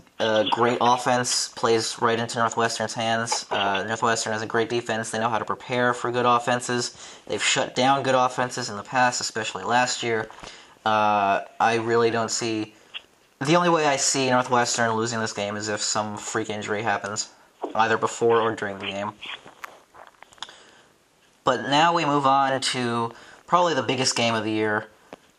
great 0.50 0.78
offense 0.80 1.48
plays 1.48 1.96
right 2.00 2.18
into 2.18 2.38
Northwestern's 2.38 2.94
hands. 2.94 3.46
Uh, 3.50 3.84
Northwestern 3.84 4.32
has 4.32 4.42
a 4.42 4.46
great 4.46 4.68
defense. 4.68 5.10
They 5.10 5.18
know 5.18 5.28
how 5.28 5.38
to 5.38 5.44
prepare 5.44 5.94
for 5.94 6.10
good 6.10 6.26
offenses. 6.26 6.96
They've 7.26 7.42
shut 7.42 7.74
down 7.74 8.02
good 8.02 8.16
offenses 8.16 8.68
in 8.68 8.76
the 8.76 8.82
past, 8.82 9.20
especially 9.20 9.64
last 9.64 10.02
year. 10.02 10.28
Uh, 10.84 11.42
I 11.60 11.76
really 11.76 12.10
don't 12.10 12.30
see. 12.30 12.74
The 13.40 13.54
only 13.54 13.68
way 13.68 13.86
I 13.86 13.96
see 13.96 14.28
Northwestern 14.30 14.92
losing 14.92 15.20
this 15.20 15.32
game 15.32 15.56
is 15.56 15.68
if 15.68 15.80
some 15.80 16.16
freak 16.16 16.50
injury 16.50 16.82
happens, 16.82 17.28
either 17.74 17.96
before 17.96 18.40
or 18.40 18.56
during 18.56 18.78
the 18.78 18.86
game. 18.86 19.12
But 21.44 21.62
now 21.62 21.94
we 21.94 22.04
move 22.04 22.26
on 22.26 22.60
to 22.60 23.12
probably 23.46 23.74
the 23.74 23.82
biggest 23.82 24.16
game 24.16 24.34
of 24.34 24.44
the 24.44 24.50
year. 24.50 24.88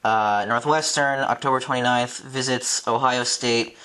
Uh, 0.03 0.45
Northwestern, 0.47 1.19
October 1.19 1.59
29th, 1.59 2.21
visits 2.21 2.87
Ohio 2.87 3.23
State. 3.23 3.77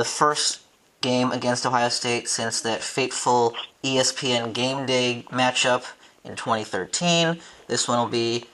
The 0.00 0.06
first 0.06 0.62
game 1.02 1.30
against 1.30 1.66
Ohio 1.66 1.90
State 1.90 2.26
since 2.26 2.62
that 2.62 2.80
fateful 2.80 3.54
ESPN 3.84 4.54
Game 4.54 4.86
Day 4.86 5.26
matchup 5.28 5.84
in 6.24 6.36
2013. 6.36 7.38
This 7.66 7.86
one 7.86 7.98
will 7.98 8.06
be 8.06 8.46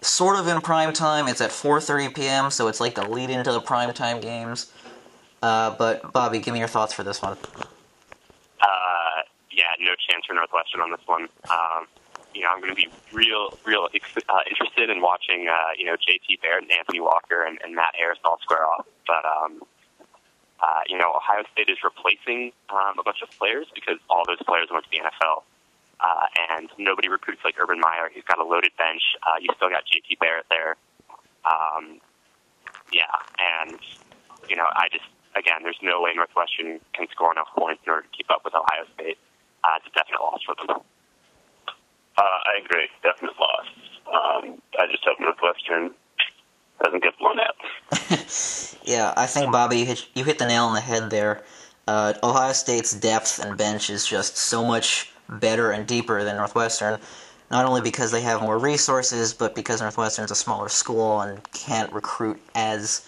sort 0.00 0.36
of 0.36 0.48
in 0.48 0.60
prime 0.60 0.92
time. 0.92 1.28
It's 1.28 1.40
at 1.40 1.50
4:30 1.50 2.12
p.m., 2.12 2.50
so 2.50 2.66
it's 2.66 2.80
like 2.80 2.96
the 2.96 3.08
lead 3.08 3.30
into 3.30 3.52
the 3.52 3.60
prime 3.60 3.94
time 3.94 4.20
games. 4.20 4.72
Uh, 5.40 5.76
but 5.76 6.12
Bobby, 6.12 6.40
give 6.40 6.54
me 6.54 6.58
your 6.58 6.66
thoughts 6.66 6.92
for 6.92 7.04
this 7.04 7.22
one. 7.22 7.38
Uh, 8.60 9.22
yeah, 9.52 9.70
no 9.78 9.94
chance 10.10 10.26
for 10.26 10.34
Northwestern 10.34 10.80
on 10.80 10.90
this 10.90 11.06
one. 11.06 11.28
Um, 11.48 11.86
you 12.34 12.40
know, 12.40 12.48
I'm 12.52 12.60
going 12.60 12.74
to 12.74 12.74
be 12.74 12.88
real, 13.12 13.56
real 13.64 13.86
uh, 13.86 14.38
interested 14.50 14.90
in 14.90 15.00
watching, 15.00 15.46
uh, 15.48 15.70
you 15.78 15.84
know, 15.84 15.94
J.T. 15.94 16.40
Barrett 16.42 16.64
and 16.64 16.72
Anthony 16.72 16.98
Walker 16.98 17.44
and, 17.44 17.60
and 17.62 17.76
Matt 17.76 17.94
Harris 17.96 18.18
all 18.24 18.38
square 18.42 18.66
off. 18.66 18.86
But, 19.06 19.24
um, 19.24 19.62
uh, 20.62 20.80
you 20.88 20.98
know, 20.98 21.12
Ohio 21.16 21.44
State 21.52 21.68
is 21.68 21.78
replacing 21.82 22.52
um, 22.68 22.98
a 22.98 23.02
bunch 23.02 23.22
of 23.22 23.30
players 23.38 23.66
because 23.74 23.96
all 24.08 24.24
those 24.26 24.40
players 24.44 24.68
went 24.70 24.84
to 24.84 24.90
the 24.90 25.00
NFL. 25.00 25.42
Uh, 26.00 26.26
and 26.56 26.68
nobody 26.78 27.08
recruits 27.08 27.40
like 27.44 27.56
Urban 27.60 27.78
Meyer. 27.80 28.08
He's 28.12 28.24
got 28.24 28.38
a 28.38 28.44
loaded 28.44 28.72
bench. 28.78 29.02
Uh, 29.22 29.36
you 29.40 29.48
still 29.56 29.68
got 29.68 29.84
J.T. 29.84 30.16
Barrett 30.20 30.46
there. 30.48 30.76
Um, 31.44 32.00
yeah, 32.92 33.12
and, 33.36 33.78
you 34.48 34.56
know, 34.56 34.64
I 34.72 34.88
just, 34.92 35.04
again, 35.36 35.60
there's 35.62 35.78
no 35.82 36.00
way 36.00 36.12
Northwestern 36.16 36.80
can 36.94 37.06
score 37.12 37.32
enough 37.32 37.48
points 37.56 37.82
in 37.84 37.92
order 37.92 38.08
to 38.08 38.12
keep 38.16 38.30
up 38.30 38.44
with 38.44 38.54
Ohio 38.54 38.88
State. 38.94 39.18
Uh, 39.62 39.76
it's 39.76 39.92
a 39.92 39.94
definite 39.96 40.20
loss 40.20 40.40
for 40.44 40.56
them. 40.56 40.80
Uh, 42.16 42.38
I 42.48 42.64
agree. 42.64 42.88
Definite 43.02 43.36
loss. 43.38 43.68
Um, 44.08 44.60
I 44.80 44.88
just 44.90 45.04
hope 45.04 45.20
Northwestern 45.20 45.92
doesn't 46.82 47.02
get 47.02 47.18
blown 47.18 47.38
out. 47.40 47.56
yeah, 48.84 49.12
I 49.16 49.26
think 49.26 49.52
Bobby, 49.52 49.78
you 49.78 49.86
hit, 49.86 50.06
you 50.14 50.24
hit 50.24 50.38
the 50.38 50.46
nail 50.46 50.64
on 50.64 50.74
the 50.74 50.80
head 50.80 51.10
there. 51.10 51.42
Uh, 51.86 52.14
Ohio 52.22 52.52
State's 52.52 52.94
depth 52.94 53.38
and 53.38 53.56
bench 53.56 53.90
is 53.90 54.06
just 54.06 54.36
so 54.36 54.64
much 54.64 55.12
better 55.28 55.70
and 55.70 55.86
deeper 55.86 56.22
than 56.24 56.36
Northwestern. 56.36 57.00
Not 57.50 57.64
only 57.64 57.80
because 57.80 58.12
they 58.12 58.20
have 58.20 58.42
more 58.42 58.58
resources, 58.58 59.34
but 59.34 59.54
because 59.54 59.80
Northwestern's 59.80 60.30
a 60.30 60.36
smaller 60.36 60.68
school 60.68 61.20
and 61.20 61.42
can't 61.52 61.92
recruit 61.92 62.40
as 62.54 63.02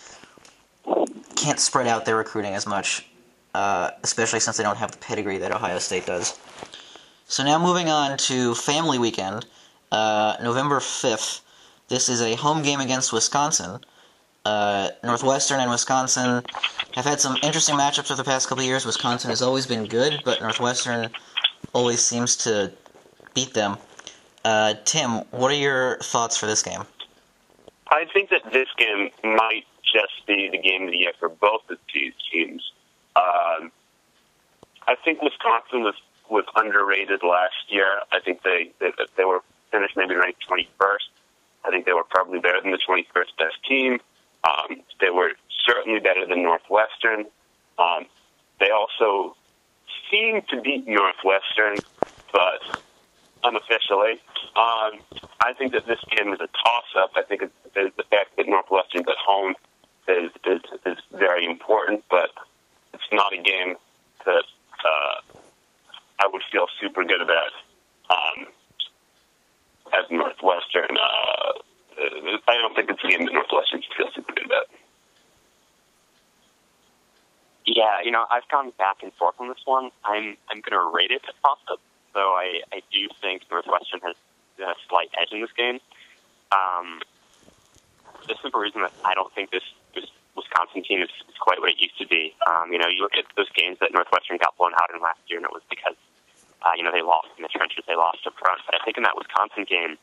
can't 1.37 1.61
spread 1.61 1.87
out 1.87 2.05
their 2.05 2.17
recruiting 2.17 2.55
as 2.55 2.67
much, 2.67 3.07
uh, 3.55 3.91
especially 4.03 4.41
since 4.41 4.57
they 4.57 4.63
don't 4.63 4.77
have 4.77 4.93
the 4.93 4.99
pedigree 4.99 5.39
that 5.39 5.53
Ohio 5.53 5.79
State 5.79 6.07
does. 6.07 6.39
So 7.27 7.45
now 7.45 7.59
moving 7.59 7.89
on 7.89 8.19
to 8.19 8.55
Family 8.55 8.99
Weekend, 8.99 9.47
uh, 9.91 10.37
November 10.43 10.81
5th. 10.81 11.41
This 11.93 12.09
is 12.09 12.23
a 12.23 12.37
home 12.37 12.63
game 12.63 12.81
against 12.81 13.13
Wisconsin. 13.13 13.79
Uh, 14.47 14.89
Northwestern 15.05 15.61
and 15.61 15.71
Wisconsin 15.71 16.43
have 16.93 17.05
had 17.05 17.21
some 17.21 17.37
interesting 17.43 17.75
matchups 17.75 18.11
over 18.11 18.17
the 18.17 18.25
past 18.25 18.49
couple 18.49 18.65
years. 18.65 18.87
Wisconsin 18.87 19.29
has 19.29 19.43
always 19.43 19.67
been 19.67 19.85
good, 19.85 20.23
but 20.25 20.41
Northwestern 20.41 21.11
always 21.75 22.03
seems 22.03 22.35
to 22.45 22.73
beat 23.35 23.53
them. 23.53 23.77
Uh, 24.43 24.73
Tim, 24.87 25.19
what 25.33 25.51
are 25.51 25.55
your 25.55 25.99
thoughts 25.99 26.35
for 26.35 26.47
this 26.47 26.63
game? 26.63 26.81
I 27.91 28.07
think 28.11 28.31
that 28.31 28.41
this 28.55 28.69
game 28.79 29.11
might 29.23 29.67
just 29.85 30.27
be 30.27 30.49
the 30.51 30.57
game 30.57 30.85
of 30.85 30.93
the 30.93 30.97
year 30.97 31.13
for 31.21 31.29
both 31.29 31.69
of 31.69 31.77
these 31.93 32.15
teams. 32.33 32.73
Um, 33.17 33.71
I 34.89 34.95
think 35.05 35.21
Wisconsin 35.21 35.83
was 35.83 35.97
was 36.31 36.47
underrated 36.57 37.21
last 37.23 37.69
year. 37.69 38.01
I 38.11 38.21
think 38.21 38.43
they 38.45 38.73
they, 38.79 38.93
they 39.19 39.27
were 39.27 39.41
finished 39.71 39.95
maybe 39.95 40.15
ranked 40.15 40.43
21st. 40.49 41.11
I 41.65 41.71
think 41.71 41.87
they 41.87 41.93
were 41.93 42.05
probably 42.05 42.39
better 42.39 42.61
than 42.61 42.71
the 42.73 42.79
21st 42.79 43.37
best 43.39 43.57
team. 43.69 43.99
Um, 44.45 44.83
they 45.01 45.11
were 45.11 45.33
certainly 45.67 46.01
better 46.01 46.27
than 46.27 46.43
Northwestern. 46.43 47.27
Um, 47.79 48.07
they 48.59 48.71
also 48.71 49.37
seemed 50.11 50.49
to 50.49 50.61
beat 50.61 50.87
Northwestern, 50.87 51.79
but 52.33 52.83
unofficially. 53.45 54.21
Um, 54.57 55.01
I 55.41 55.53
think 55.57 55.73
that 55.73 55.87
this 55.87 56.01
game 56.17 56.33
is 56.33 56.41
a 56.41 56.49
toss-up. 56.65 57.13
I 57.17 57.23
think 57.23 57.43
it's 57.43 57.53
the 57.75 58.05
fact 58.11 58.37
that 58.37 58.49
Northwestern's 58.49 59.07
at 59.09 59.17
home 59.25 59.55
is, 60.09 60.31
is 60.45 60.61
is 60.85 60.99
very 61.13 61.45
important, 61.45 62.05
but 62.11 62.31
it's 62.93 63.03
not 63.13 63.33
a 63.33 63.41
game 63.41 63.77
that 64.25 64.45
uh, 64.85 65.39
I 66.21 66.27
would 66.27 66.43
feel 66.51 66.67
super 66.81 67.05
good 67.05 67.21
about 67.21 67.53
um, 68.11 68.47
as 69.93 70.11
Northwestern. 70.11 70.97
Uh, 70.97 71.53
I 72.49 72.57
don't 72.57 72.75
think 72.75 72.91
it's 72.91 73.05
a 73.05 73.09
game 73.09 73.27
that 73.27 73.33
Northwestern 73.33 73.83
feel 73.97 74.09
super 74.15 74.33
good 74.33 74.47
about. 74.47 74.67
Yeah, 77.65 78.01
you 78.03 78.11
know, 78.11 78.27
I've 78.31 78.49
gone 78.49 78.73
back 78.79 79.03
and 79.03 79.13
forth 79.15 79.37
on 79.39 79.49
this 79.49 79.63
one. 79.65 79.91
I'm 80.05 80.37
I'm 80.51 80.61
going 80.61 80.75
to 80.75 80.91
rate 80.93 81.11
it 81.11 81.23
a 81.29 81.33
toss-up, 81.47 81.79
though 82.13 82.35
I, 82.35 82.63
I 82.73 82.83
do 82.93 83.09
think 83.21 83.43
Northwestern 83.51 84.01
has 84.01 84.17
a 84.59 84.75
slight 84.89 85.11
edge 85.21 85.33
in 85.33 85.41
this 85.41 85.53
game. 85.57 85.79
Um, 86.51 87.01
the 88.29 88.35
simple 88.43 88.61
reason 88.61 88.83
that 88.83 88.93
I 89.05 89.15
don't 89.15 89.33
think 89.35 89.51
this, 89.51 89.63
this 89.95 90.07
Wisconsin 90.37 90.83
team 90.85 91.03
is, 91.03 91.11
is 91.29 91.37
quite 91.41 91.61
what 91.61 91.71
it 91.71 91.81
used 91.81 91.99
to 91.99 92.07
be. 92.07 92.35
Um, 92.47 92.73
you 92.73 92.79
know, 92.79 92.89
you 92.89 93.01
look 93.03 93.15
at 93.17 93.25
those 93.37 93.51
games 93.51 93.79
that 93.81 93.93
Northwestern 93.93 94.39
got 94.39 94.57
blown 94.59 94.73
out 94.75 94.91
in 94.95 95.01
last 95.01 95.21
year, 95.29 95.39
and 95.39 95.47
it 95.47 95.53
was 95.53 95.63
because, 95.71 95.97
uh, 96.65 96.75
you 96.77 96.83
know, 96.83 96.93
they 96.93 97.03
lost 97.03 97.29
in 97.37 97.43
the 97.43 97.49
trenches, 97.51 97.85
they 97.87 97.97
lost 97.97 98.27
up 98.27 98.35
front. 98.39 98.61
But 98.67 98.81
I 98.81 98.85
think 98.85 98.97
in 98.97 99.03
that 99.03 99.17
Wisconsin 99.17 99.67
game, 99.69 99.99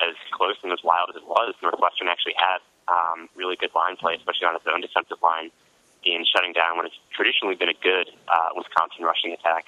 as 0.00 0.14
close 0.30 0.56
and 0.62 0.72
as 0.72 0.82
wild 0.84 1.10
as 1.10 1.16
it 1.16 1.26
was, 1.26 1.54
Northwestern 1.62 2.08
actually 2.08 2.34
had 2.36 2.58
um, 2.88 3.28
really 3.34 3.56
good 3.56 3.74
line 3.74 3.96
play, 3.96 4.14
especially 4.14 4.46
on 4.46 4.54
its 4.54 4.64
own 4.66 4.80
defensive 4.80 5.18
line, 5.22 5.50
in 6.04 6.24
shutting 6.24 6.52
down 6.52 6.76
what 6.76 6.84
has 6.84 6.94
traditionally 7.10 7.56
been 7.56 7.70
a 7.70 7.78
good 7.82 8.10
uh, 8.28 8.50
Wisconsin 8.54 9.04
rushing 9.04 9.32
attack. 9.32 9.66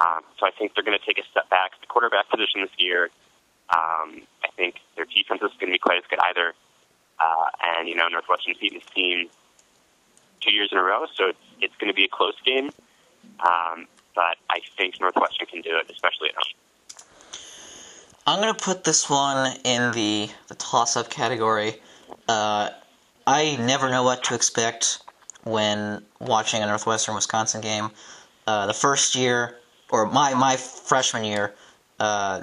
Um, 0.00 0.22
so 0.38 0.46
I 0.46 0.50
think 0.52 0.74
they're 0.74 0.84
going 0.84 0.98
to 0.98 1.04
take 1.04 1.18
a 1.18 1.26
step 1.30 1.50
back. 1.50 1.72
The 1.80 1.86
quarterback 1.86 2.30
position 2.30 2.62
this 2.62 2.70
year, 2.78 3.10
um, 3.68 4.22
I 4.44 4.48
think 4.56 4.76
their 4.96 5.04
defense 5.04 5.42
is 5.42 5.50
going 5.58 5.68
to 5.68 5.76
be 5.76 5.78
quite 5.78 5.98
as 5.98 6.04
good 6.08 6.20
either. 6.22 6.54
Uh, 7.18 7.50
and, 7.76 7.88
you 7.88 7.96
know, 7.96 8.06
Northwestern 8.06 8.54
beat 8.60 8.72
this 8.72 8.86
team 8.94 9.28
two 10.40 10.52
years 10.52 10.68
in 10.70 10.78
a 10.78 10.82
row, 10.82 11.04
so 11.14 11.26
it's, 11.26 11.38
it's 11.60 11.74
going 11.80 11.90
to 11.90 11.94
be 11.94 12.04
a 12.04 12.08
close 12.08 12.38
game. 12.46 12.70
Um, 13.40 13.88
but 14.18 14.36
I 14.50 14.58
think 14.76 15.00
Northwestern 15.00 15.46
can 15.46 15.60
do 15.60 15.78
it, 15.78 15.88
especially 15.88 16.30
at 16.30 16.34
home. 16.34 16.52
I'm 18.26 18.40
gonna 18.40 18.52
put 18.52 18.82
this 18.82 19.08
one 19.08 19.56
in 19.64 19.92
the 19.92 20.28
the 20.48 20.56
toss-up 20.56 21.08
category. 21.08 21.76
Uh, 22.28 22.70
I 23.28 23.56
never 23.60 23.88
know 23.88 24.02
what 24.02 24.24
to 24.24 24.34
expect 24.34 24.98
when 25.44 26.04
watching 26.18 26.64
a 26.64 26.66
Northwestern 26.66 27.14
Wisconsin 27.14 27.60
game. 27.60 27.90
Uh, 28.44 28.66
the 28.66 28.74
first 28.74 29.14
year, 29.14 29.58
or 29.88 30.06
my 30.06 30.34
my 30.34 30.56
freshman 30.56 31.22
year, 31.22 31.54
uh, 32.00 32.42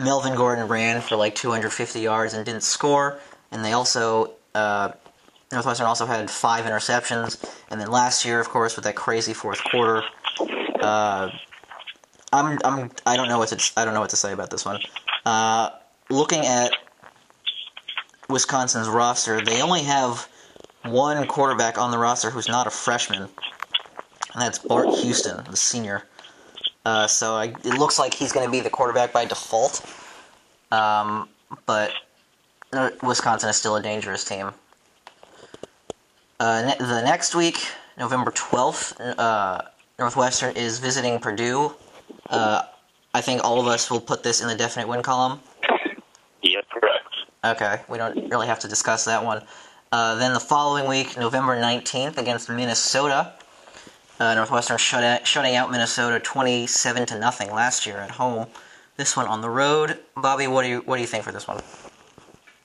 Melvin 0.00 0.34
Gordon 0.34 0.66
ran 0.66 1.00
for 1.00 1.14
like 1.14 1.36
250 1.36 2.00
yards 2.00 2.34
and 2.34 2.44
didn't 2.44 2.64
score, 2.64 3.20
and 3.52 3.64
they 3.64 3.72
also 3.72 4.32
uh, 4.56 4.90
Northwestern 5.52 5.86
also 5.86 6.06
had 6.06 6.28
five 6.28 6.64
interceptions. 6.64 7.40
And 7.70 7.80
then 7.80 7.88
last 7.88 8.24
year, 8.24 8.40
of 8.40 8.48
course, 8.48 8.74
with 8.74 8.84
that 8.84 8.96
crazy 8.96 9.32
fourth 9.32 9.62
quarter, 9.70 10.02
uh, 10.84 11.30
I'm 12.32 12.58
I'm 12.64 12.90
I 13.06 13.16
don't 13.16 13.28
know 13.28 13.38
what 13.38 13.48
to 13.50 13.72
I 13.76 13.84
don't 13.84 13.94
know 13.94 14.00
what 14.00 14.10
to 14.10 14.16
say 14.16 14.32
about 14.32 14.50
this 14.50 14.64
one. 14.64 14.80
Uh, 15.24 15.70
looking 16.10 16.44
at 16.44 16.72
Wisconsin's 18.28 18.88
roster, 18.88 19.42
they 19.42 19.62
only 19.62 19.82
have 19.82 20.28
one 20.84 21.26
quarterback 21.26 21.78
on 21.78 21.90
the 21.90 21.98
roster 21.98 22.30
who's 22.30 22.48
not 22.48 22.66
a 22.66 22.70
freshman, 22.70 23.22
and 23.22 23.30
that's 24.34 24.58
Bart 24.58 24.88
Houston, 24.98 25.44
the 25.50 25.56
senior. 25.56 26.04
Uh, 26.84 27.06
so 27.06 27.34
I, 27.34 27.44
it 27.46 27.78
looks 27.78 27.98
like 27.98 28.12
he's 28.12 28.32
going 28.32 28.46
to 28.46 28.52
be 28.52 28.60
the 28.60 28.68
quarterback 28.68 29.12
by 29.12 29.24
default. 29.24 29.82
Um, 30.70 31.28
but 31.66 31.92
uh, 32.72 32.90
Wisconsin 33.02 33.48
is 33.48 33.56
still 33.56 33.76
a 33.76 33.82
dangerous 33.82 34.24
team. 34.24 34.50
Uh, 36.38 36.62
ne- 36.78 36.84
the 36.84 37.00
next 37.02 37.34
week, 37.34 37.58
November 37.96 38.30
12th, 38.32 39.14
uh, 39.18 39.62
Northwestern 39.98 40.56
is 40.56 40.80
visiting 40.80 41.20
Purdue. 41.20 41.74
Uh, 42.28 42.62
I 43.12 43.20
think 43.20 43.44
all 43.44 43.60
of 43.60 43.68
us 43.68 43.90
will 43.90 44.00
put 44.00 44.24
this 44.24 44.40
in 44.40 44.48
the 44.48 44.56
definite 44.56 44.88
win 44.88 45.02
column. 45.02 45.40
Yes, 46.42 46.64
correct. 46.72 47.08
Okay, 47.44 47.82
we 47.88 47.98
don't 47.98 48.28
really 48.30 48.48
have 48.48 48.58
to 48.60 48.68
discuss 48.68 49.04
that 49.04 49.24
one. 49.24 49.42
Uh, 49.92 50.16
then 50.16 50.34
the 50.34 50.40
following 50.40 50.88
week, 50.88 51.16
November 51.16 51.56
19th, 51.56 52.18
against 52.18 52.48
Minnesota. 52.48 53.34
Uh, 54.18 54.34
Northwestern 54.34 54.78
shut 54.78 55.04
out, 55.04 55.26
shutting 55.26 55.54
out 55.54 55.70
Minnesota 55.70 56.18
27 56.18 57.06
to 57.06 57.18
nothing 57.18 57.52
last 57.52 57.86
year 57.86 57.98
at 57.98 58.10
home. 58.10 58.48
This 58.96 59.16
one 59.16 59.26
on 59.26 59.40
the 59.40 59.50
road. 59.50 59.98
Bobby, 60.16 60.46
what 60.46 60.62
do 60.62 60.68
you 60.68 60.78
what 60.86 60.96
do 60.96 61.02
you 61.02 61.08
think 61.08 61.24
for 61.24 61.32
this 61.32 61.46
one? 61.46 61.60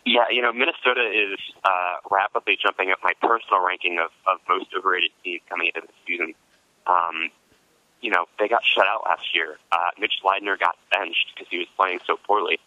Yeah, 0.06 0.26
you 0.32 0.42
know, 0.42 0.52
Minnesota 0.52 1.02
is 1.02 1.38
uh, 1.63 1.96
rapidly 2.10 2.58
jumping 2.60 2.92
up 2.92 3.00
my 3.04 3.13
personal 3.22 3.63
ranking 3.65 4.00
of, 4.00 4.10
of 4.26 4.39
most 4.48 4.68
overrated 4.76 5.12
teams 5.24 5.42
coming 5.50 5.68
into 5.74 5.86
the 5.86 5.94
season. 6.08 6.34
Um, 6.89 7.30
you 8.02 8.10
know, 8.10 8.25
they 8.39 8.47
got 8.47 8.63
shut 8.63 8.88
out 8.88 9.04
last 9.06 9.36
year. 9.36 9.58
Uh, 9.71 9.91
Mitch 9.99 10.19
Leidner 10.23 10.58
got 10.58 10.75
benched 10.91 11.32
because 11.36 11.47
he 11.52 11.58
was 11.58 11.67
playing 11.78 11.99
so 12.08 12.17
poorly. 12.17 12.60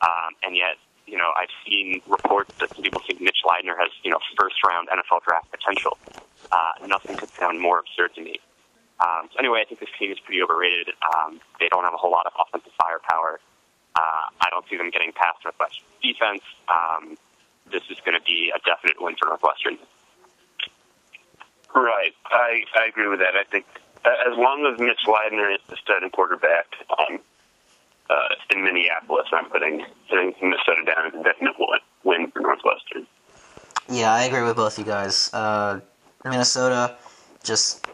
Um, 0.00 0.34
and 0.44 0.56
yet, 0.56 0.76
you 1.06 1.16
know, 1.16 1.30
I've 1.36 1.52
seen 1.66 2.00
reports 2.06 2.54
that 2.60 2.74
some 2.74 2.82
people 2.82 3.00
think 3.06 3.20
Mitch 3.20 3.42
Leidner 3.44 3.76
has, 3.78 3.90
you 4.02 4.10
know, 4.10 4.18
first 4.38 4.56
round 4.66 4.88
NFL 4.88 5.22
draft 5.22 5.50
potential. 5.50 5.98
Uh, 6.50 6.86
nothing 6.86 7.16
could 7.16 7.30
sound 7.30 7.60
more 7.60 7.78
absurd 7.80 8.14
to 8.14 8.22
me. 8.22 8.38
Um, 9.00 9.28
so 9.32 9.38
anyway, 9.38 9.60
I 9.60 9.64
think 9.68 9.80
this 9.80 9.90
team 9.98 10.10
is 10.10 10.18
pretty 10.20 10.42
overrated. 10.42 10.88
Um, 11.04 11.40
they 11.60 11.68
don't 11.68 11.84
have 11.84 11.94
a 11.94 11.98
whole 11.98 12.10
lot 12.10 12.26
of 12.26 12.32
offensive 12.38 12.72
firepower. 12.80 13.40
Uh, 13.94 14.24
I 14.40 14.50
don't 14.50 14.64
see 14.68 14.76
them 14.76 14.90
getting 14.90 15.12
past 15.12 15.38
Northwestern 15.44 15.84
defense. 16.02 16.42
Um, 16.68 17.16
this 17.70 17.82
is 17.90 17.98
going 18.04 18.16
to 18.18 18.24
be 18.24 18.52
a 18.54 18.58
definite 18.64 19.00
win 19.00 19.16
for 19.16 19.28
Northwestern. 19.28 19.78
Right. 21.76 22.14
I, 22.26 22.62
I 22.74 22.86
agree 22.86 23.06
with 23.06 23.20
that. 23.20 23.36
I 23.36 23.44
think 23.44 23.66
as 24.04 24.36
long 24.36 24.66
as 24.72 24.80
Mitch 24.80 25.04
Leidner 25.06 25.54
is 25.54 25.60
the 25.68 25.76
starting 25.76 26.10
quarterback 26.10 26.66
um, 26.98 27.20
uh, 28.08 28.14
in 28.50 28.64
Minneapolis, 28.64 29.26
I'm 29.32 29.50
putting, 29.50 29.84
putting 30.08 30.34
Minnesota 30.40 30.84
down 30.86 31.08
as 31.08 31.14
a 31.20 31.22
definite 31.22 31.54
win 32.02 32.30
for 32.30 32.40
Northwestern. 32.40 33.06
Yeah, 33.90 34.12
I 34.12 34.22
agree 34.22 34.42
with 34.42 34.56
both 34.56 34.78
you 34.78 34.84
guys. 34.84 35.30
Uh, 35.34 35.80
Minnesota 36.24 36.96
just 37.44 37.86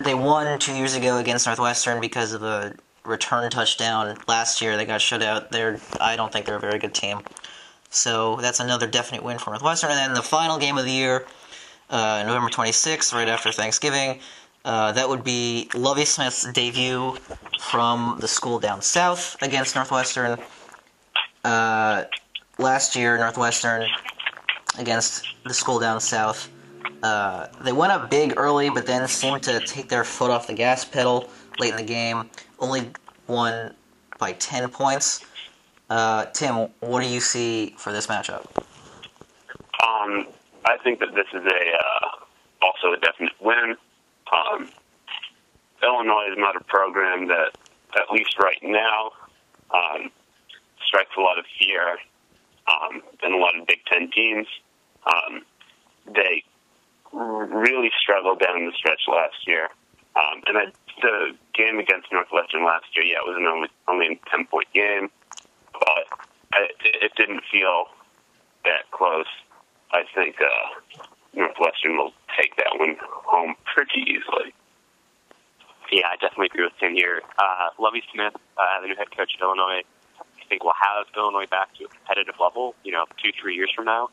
they 0.00 0.14
won 0.14 0.58
two 0.58 0.74
years 0.74 0.94
ago 0.94 1.18
against 1.18 1.46
Northwestern 1.46 2.00
because 2.00 2.32
of 2.32 2.42
a 2.42 2.74
return 3.04 3.50
touchdown. 3.50 4.16
Last 4.26 4.60
year 4.60 4.76
they 4.76 4.84
got 4.84 5.00
shut 5.00 5.22
out. 5.22 5.50
They're 5.50 5.78
I 6.00 6.16
don't 6.16 6.32
think 6.32 6.46
they're 6.46 6.56
a 6.56 6.60
very 6.60 6.78
good 6.78 6.94
team. 6.94 7.20
So 7.90 8.36
that's 8.36 8.58
another 8.58 8.86
definite 8.86 9.22
win 9.22 9.38
for 9.38 9.50
Northwestern. 9.50 9.90
And 9.90 9.98
then 9.98 10.14
the 10.14 10.22
final 10.22 10.58
game 10.58 10.78
of 10.78 10.84
the 10.84 10.92
year, 10.92 11.26
uh, 11.92 12.24
November 12.26 12.48
26th, 12.48 13.14
right 13.14 13.28
after 13.28 13.52
Thanksgiving, 13.52 14.18
uh, 14.64 14.92
that 14.92 15.08
would 15.08 15.22
be 15.22 15.68
Lovie 15.74 16.04
Smith's 16.04 16.50
debut 16.52 17.16
from 17.60 18.16
the 18.20 18.28
school 18.28 18.58
down 18.58 18.80
south 18.80 19.36
against 19.42 19.74
Northwestern. 19.76 20.38
Uh, 21.44 22.04
last 22.58 22.96
year, 22.96 23.18
Northwestern 23.18 23.86
against 24.78 25.26
the 25.44 25.52
school 25.52 25.78
down 25.78 26.00
south. 26.00 26.48
Uh, 27.02 27.48
they 27.62 27.72
went 27.72 27.92
up 27.92 28.10
big 28.10 28.34
early, 28.36 28.70
but 28.70 28.86
then 28.86 29.06
seemed 29.06 29.42
to 29.42 29.60
take 29.60 29.88
their 29.88 30.04
foot 30.04 30.30
off 30.30 30.46
the 30.46 30.54
gas 30.54 30.84
pedal 30.84 31.28
late 31.58 31.70
in 31.70 31.76
the 31.76 31.82
game. 31.82 32.30
Only 32.58 32.90
won 33.26 33.74
by 34.18 34.32
10 34.32 34.70
points. 34.70 35.24
Uh, 35.90 36.26
Tim, 36.26 36.68
what 36.80 37.02
do 37.02 37.08
you 37.08 37.20
see 37.20 37.74
for 37.76 37.92
this 37.92 38.06
matchup? 38.06 38.46
Um, 39.84 40.26
I 40.64 40.76
think 40.82 41.00
that 41.00 41.14
this 41.14 41.26
is 41.32 41.44
a 41.44 41.76
uh, 41.76 42.08
also 42.62 42.92
a 42.92 42.98
definite 42.98 43.32
win. 43.40 43.76
Um, 44.32 44.68
Illinois 45.82 46.28
is 46.30 46.38
not 46.38 46.56
a 46.56 46.64
program 46.64 47.28
that, 47.28 47.56
at 47.96 48.10
least 48.12 48.38
right 48.38 48.62
now, 48.62 49.10
um, 49.74 50.10
strikes 50.86 51.10
a 51.16 51.20
lot 51.20 51.38
of 51.38 51.44
fear 51.58 51.98
um, 52.68 53.02
in 53.22 53.32
a 53.32 53.36
lot 53.36 53.58
of 53.58 53.66
Big 53.66 53.80
Ten 53.86 54.10
teams. 54.10 54.46
Um, 55.06 55.42
they 56.14 56.44
really 57.12 57.90
struggled 58.00 58.40
down 58.40 58.66
the 58.66 58.72
stretch 58.76 59.02
last 59.08 59.46
year. 59.46 59.68
Um, 60.14 60.42
and 60.46 60.58
I, 60.58 60.64
the 61.00 61.32
game 61.54 61.78
against 61.78 62.12
Northwestern 62.12 62.64
last 62.64 62.86
year, 62.94 63.04
yeah, 63.04 63.18
it 63.18 63.26
was 63.26 63.36
an 63.38 63.46
only 63.46 63.68
only 63.88 64.06
a 64.06 64.30
ten 64.30 64.46
point 64.46 64.68
game, 64.72 65.10
but 65.72 66.06
I, 66.52 66.68
it 66.82 67.12
didn't 67.16 67.42
feel 67.50 67.86
that 68.64 68.90
close. 68.90 69.26
I 69.92 70.04
think 70.14 70.36
uh, 70.40 71.02
Northwestern 71.34 71.96
will 71.96 72.12
take 72.38 72.56
that 72.56 72.78
one 72.78 72.96
home 73.00 73.54
pretty 73.64 74.00
easily. 74.08 74.54
Yeah, 75.92 76.08
I 76.08 76.16
definitely 76.16 76.46
agree 76.46 76.64
with 76.64 76.72
Tim 76.80 76.94
here. 76.94 77.20
Uh, 77.38 77.68
Lovie 77.78 78.02
Smith, 78.12 78.32
uh, 78.56 78.80
the 78.80 78.88
new 78.88 78.96
head 78.96 79.14
coach 79.14 79.36
at 79.36 79.42
Illinois, 79.44 79.84
I 80.18 80.44
think 80.48 80.64
will 80.64 80.72
have 80.80 81.04
Illinois 81.14 81.46
back 81.46 81.76
to 81.76 81.84
a 81.84 81.88
competitive 81.88 82.36
level. 82.40 82.74
You 82.84 82.92
know, 82.92 83.04
two 83.22 83.30
three 83.36 83.54
years 83.54 83.70
from 83.76 83.84
now, 83.84 84.08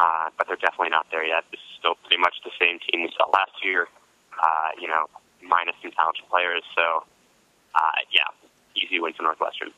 uh, 0.00 0.32
but 0.38 0.46
they're 0.46 0.56
definitely 0.56 0.88
not 0.88 1.06
there 1.10 1.24
yet. 1.24 1.44
This 1.50 1.60
is 1.60 1.78
still 1.78 1.96
pretty 2.00 2.20
much 2.20 2.40
the 2.44 2.52
same 2.58 2.78
team 2.80 3.02
we 3.02 3.12
saw 3.16 3.28
last 3.28 3.52
year. 3.62 3.88
Uh, 4.32 4.72
you 4.80 4.88
know, 4.88 5.04
minus 5.42 5.76
some 5.82 5.92
talented 5.92 6.24
players. 6.30 6.62
So, 6.74 7.04
uh, 7.74 8.00
yeah, 8.10 8.32
easy 8.74 8.98
win 8.98 9.12
for 9.12 9.24
Northwestern. 9.24 9.68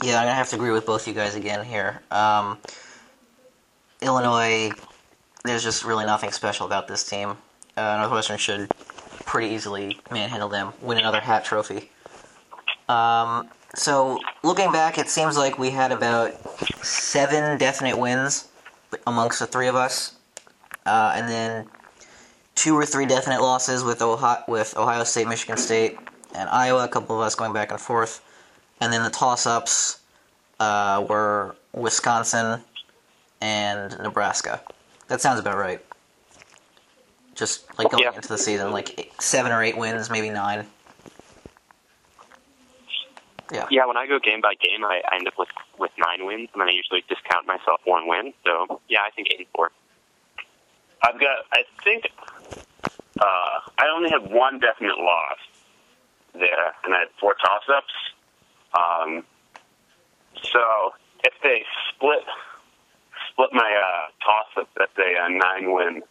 Yeah, 0.00 0.16
I'm 0.20 0.24
gonna 0.24 0.34
have 0.34 0.48
to 0.50 0.56
agree 0.56 0.70
with 0.70 0.86
both 0.86 1.06
you 1.08 1.12
guys 1.12 1.34
again 1.34 1.64
here. 1.64 2.00
Um, 2.10 2.58
Illinois, 4.00 4.70
there's 5.44 5.62
just 5.62 5.84
really 5.84 6.04
nothing 6.04 6.30
special 6.30 6.66
about 6.66 6.88
this 6.88 7.08
team. 7.08 7.36
Uh, 7.76 7.96
Northwestern 7.98 8.38
should 8.38 8.68
pretty 9.24 9.48
easily 9.54 9.98
manhandle 10.10 10.48
them, 10.48 10.72
win 10.80 10.98
another 10.98 11.20
hat 11.20 11.44
trophy. 11.44 11.90
Um, 12.88 13.48
so 13.74 14.18
looking 14.42 14.72
back, 14.72 14.98
it 14.98 15.08
seems 15.08 15.36
like 15.36 15.58
we 15.58 15.70
had 15.70 15.92
about 15.92 16.32
seven 16.84 17.58
definite 17.58 17.98
wins 17.98 18.48
amongst 19.06 19.40
the 19.40 19.46
three 19.46 19.68
of 19.68 19.74
us, 19.74 20.16
uh, 20.86 21.12
and 21.14 21.28
then 21.28 21.66
two 22.54 22.74
or 22.74 22.86
three 22.86 23.06
definite 23.06 23.40
losses 23.40 23.84
with 23.84 24.00
Ohio, 24.00 24.42
with 24.48 24.76
Ohio 24.76 25.04
State, 25.04 25.28
Michigan 25.28 25.56
State, 25.58 25.98
and 26.34 26.48
Iowa. 26.48 26.84
A 26.84 26.88
couple 26.88 27.16
of 27.16 27.22
us 27.22 27.34
going 27.34 27.52
back 27.52 27.70
and 27.70 27.80
forth, 27.80 28.22
and 28.80 28.92
then 28.92 29.02
the 29.02 29.10
toss-ups 29.10 30.00
uh, 30.58 31.04
were 31.08 31.54
Wisconsin 31.74 32.62
and 33.40 33.96
Nebraska. 33.98 34.60
That 35.08 35.20
sounds 35.20 35.40
about 35.40 35.56
right. 35.56 35.84
Just 37.34 37.66
like 37.78 37.90
going 37.90 38.02
Yeah. 38.04 38.14
into 38.14 38.28
the 38.28 38.38
season, 38.38 38.72
like 38.72 38.98
eight, 38.98 39.22
seven 39.22 39.52
or 39.52 39.62
eight 39.62 39.76
wins, 39.76 40.10
maybe 40.10 40.30
nine. 40.30 40.66
Yeah. 43.52 43.66
Yeah, 43.70 43.86
when 43.86 43.96
I 43.96 44.06
go 44.06 44.18
game 44.18 44.40
by 44.42 44.54
game, 44.54 44.84
I, 44.84 45.00
I 45.10 45.16
end 45.16 45.26
up 45.26 45.38
with 45.38 45.48
with 45.78 45.90
nine 45.96 46.26
wins, 46.26 46.50
and 46.52 46.60
then 46.60 46.68
I 46.68 46.72
usually 46.72 47.02
discount 47.08 47.46
myself 47.46 47.80
one 47.84 48.06
win. 48.06 48.34
So 48.44 48.80
yeah, 48.88 49.00
I 49.06 49.10
think 49.10 49.28
eight 49.32 49.38
and 49.38 49.48
four. 49.54 49.70
I've 51.02 51.18
got. 51.18 51.46
I 51.52 51.62
think 51.82 52.10
uh, 53.20 53.24
I 53.78 53.86
only 53.94 54.10
have 54.10 54.24
one 54.30 54.58
definite 54.58 54.98
loss 54.98 55.38
there, 56.34 56.74
and 56.84 56.92
I 56.94 56.98
had 57.00 57.08
four 57.18 57.34
toss-ups. 57.34 57.94
Um, 58.74 59.24
so 60.42 60.92
if 61.24 61.32
they 61.42 61.64
split 61.94 62.24
split 63.38 63.50
my 63.52 63.70
uh, 63.70 64.10
toss-up, 64.24 64.68
that's 64.76 64.92
a, 64.98 65.24
uh 65.24 65.28
nine-win 65.28 66.02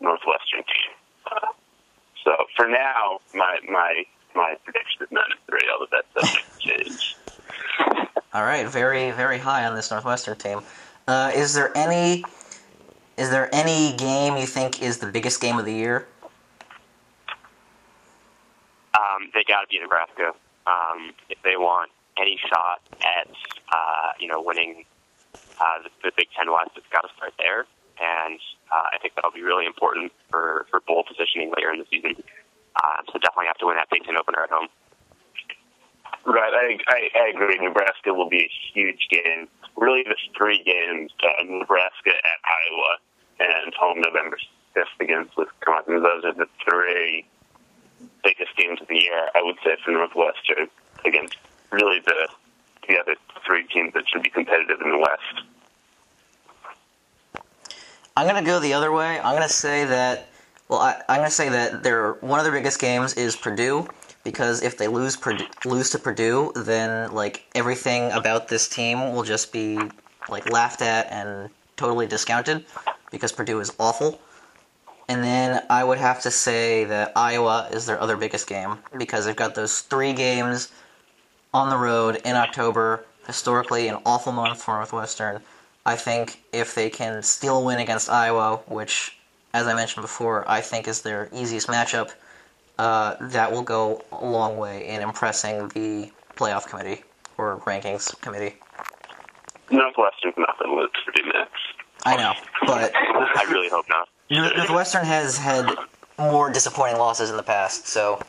Northwestern 0.00 0.60
team. 0.60 0.92
Uh, 1.30 1.46
so 2.24 2.32
for 2.56 2.68
now, 2.68 3.20
my 3.34 3.58
my 3.68 4.04
my 4.34 4.54
prediction 4.64 5.02
is 5.02 5.08
nine 5.10 5.24
and 5.30 5.40
three. 5.48 5.66
Although 5.72 5.86
that's 5.90 6.28
subject 6.28 6.60
to 6.60 6.68
change. 6.68 7.16
All 8.34 8.44
right, 8.44 8.68
very 8.68 9.10
very 9.12 9.38
high 9.38 9.66
on 9.66 9.74
this 9.74 9.90
Northwestern 9.90 10.36
team. 10.36 10.60
Uh, 11.06 11.32
is 11.34 11.54
there 11.54 11.76
any 11.76 12.24
is 13.16 13.30
there 13.30 13.52
any 13.52 13.96
game 13.96 14.36
you 14.36 14.46
think 14.46 14.82
is 14.82 14.98
the 14.98 15.06
biggest 15.06 15.40
game 15.40 15.58
of 15.58 15.64
the 15.64 15.74
year? 15.74 16.06
Um, 18.94 19.30
they 19.34 19.42
got 19.44 19.62
to 19.62 19.66
be 19.70 19.78
Nebraska 19.80 20.32
um, 20.66 21.12
if 21.28 21.38
they 21.42 21.56
want 21.56 21.90
any 22.20 22.38
shot 22.48 22.80
at 23.00 23.28
uh, 23.72 24.12
you 24.20 24.28
know 24.28 24.42
winning 24.42 24.84
uh, 25.60 25.82
the, 25.82 25.90
the 26.02 26.12
Big 26.16 26.28
Ten 26.36 26.50
West. 26.50 26.72
It's 26.76 26.88
got 26.90 27.02
to 27.02 27.12
start 27.16 27.34
there, 27.38 27.66
and 28.00 28.40
uh, 28.70 28.94
I 28.94 28.98
think 28.98 29.14
that'll 29.14 29.34
be 29.34 29.42
really 29.42 29.66
important 29.66 30.12
for 30.30 30.66
for 30.70 30.80
bowl 30.80 31.04
positioning 31.04 31.52
later 31.56 31.72
in 31.72 31.78
the 31.78 31.88
season. 31.90 32.16
Uh, 32.76 33.02
so 33.10 33.18
definitely 33.18 33.46
have 33.46 33.58
to 33.58 33.66
win 33.66 33.76
that 33.76 33.90
Big 33.90 34.04
Ten 34.04 34.16
opener 34.16 34.42
at 34.42 34.50
home. 34.50 34.68
Right, 36.26 36.52
I, 36.52 36.78
I, 36.88 37.08
I 37.14 37.28
agree. 37.28 37.56
Nebraska 37.58 38.12
will 38.12 38.28
be 38.28 38.44
a 38.44 38.50
huge 38.74 39.08
game. 39.10 39.48
Really, 39.76 40.02
the 40.02 40.16
three 40.36 40.62
games: 40.62 41.12
uh, 41.22 41.42
Nebraska 41.44 42.10
at 42.10 42.38
Iowa 42.44 42.92
and 43.40 43.74
home 43.74 44.00
November 44.00 44.36
fifth 44.74 45.00
against 45.00 45.36
Wisconsin. 45.36 46.02
Those 46.02 46.24
are 46.24 46.34
the 46.34 46.48
three 46.64 47.26
biggest 48.22 48.56
games 48.56 48.80
of 48.80 48.88
the 48.88 48.96
year. 48.96 49.28
I 49.34 49.42
would 49.42 49.56
say 49.64 49.76
for 49.84 49.90
Northwestern 49.90 50.68
against 51.04 51.36
really 51.70 52.00
the 52.04 52.28
the 52.88 52.98
other 52.98 53.14
three 53.46 53.64
teams 53.66 53.92
that 53.94 54.04
should 54.08 54.22
be 54.22 54.30
competitive 54.30 54.80
in 54.82 54.90
the 54.90 54.98
West. 54.98 55.44
I'm 58.16 58.26
gonna 58.26 58.44
go 58.44 58.58
the 58.58 58.74
other 58.74 58.90
way. 58.90 59.20
I'm 59.20 59.34
gonna 59.34 59.48
say 59.48 59.84
that. 59.84 60.28
Well, 60.68 60.80
I, 60.80 61.00
I'm 61.08 61.18
gonna 61.18 61.30
say 61.30 61.48
that 61.48 61.82
their 61.82 62.14
one 62.14 62.40
of 62.40 62.44
their 62.44 62.52
biggest 62.52 62.80
games 62.80 63.14
is 63.14 63.36
Purdue 63.36 63.86
because 64.24 64.62
if 64.62 64.76
they 64.76 64.88
lose 64.88 65.16
Purdue, 65.16 65.46
lose 65.64 65.90
to 65.90 65.98
Purdue, 65.98 66.52
then 66.56 67.12
like 67.12 67.46
everything 67.54 68.10
about 68.12 68.48
this 68.48 68.68
team 68.68 69.14
will 69.14 69.22
just 69.22 69.52
be 69.52 69.78
like 70.28 70.50
laughed 70.50 70.82
at 70.82 71.10
and 71.12 71.48
totally 71.76 72.06
discounted 72.06 72.66
because 73.10 73.32
Purdue 73.32 73.60
is 73.60 73.72
awful. 73.78 74.20
And 75.08 75.24
then 75.24 75.64
I 75.70 75.84
would 75.84 75.98
have 75.98 76.20
to 76.22 76.30
say 76.30 76.84
that 76.84 77.12
Iowa 77.16 77.68
is 77.72 77.86
their 77.86 78.00
other 78.00 78.16
biggest 78.16 78.46
game 78.46 78.78
because 78.98 79.24
they've 79.24 79.34
got 79.34 79.54
those 79.54 79.80
three 79.80 80.12
games 80.12 80.70
on 81.54 81.70
the 81.70 81.76
road 81.76 82.20
in 82.24 82.36
October, 82.36 83.04
historically 83.26 83.88
an 83.88 83.98
awful 84.04 84.32
month 84.32 84.62
for 84.62 84.74
Northwestern. 84.74 85.40
I 85.86 85.96
think 85.96 86.42
if 86.52 86.74
they 86.74 86.90
can 86.90 87.22
still 87.22 87.64
win 87.64 87.78
against 87.78 88.10
Iowa, 88.10 88.60
which, 88.66 89.18
as 89.54 89.66
I 89.66 89.74
mentioned 89.74 90.02
before, 90.02 90.48
I 90.48 90.60
think 90.60 90.86
is 90.86 91.02
their 91.02 91.28
easiest 91.32 91.68
matchup, 91.68 92.10
uh, 92.78 93.16
that 93.20 93.50
will 93.50 93.62
go 93.62 94.02
a 94.12 94.24
long 94.24 94.56
way 94.56 94.86
in 94.86 95.02
impressing 95.02 95.68
the 95.68 96.10
playoff 96.36 96.66
committee 96.68 97.02
or 97.36 97.58
rankings 97.60 98.18
committee. 98.20 98.56
Northwestern's 99.70 100.34
not 100.36 100.58
going 100.58 100.70
to 100.70 100.76
lose 100.76 100.90
to 100.92 101.12
Purdue 101.12 101.30
next. 101.32 101.62
I 102.04 102.16
know, 102.16 102.32
but 102.66 102.92
I 102.94 103.44
really 103.50 103.68
hope 103.68 103.86
not. 103.88 104.08
Northwestern 104.30 105.04
has 105.04 105.36
had 105.36 105.68
more 106.18 106.50
disappointing 106.52 106.98
losses 106.98 107.30
in 107.30 107.36
the 107.36 107.42
past, 107.42 107.86
so 107.88 108.20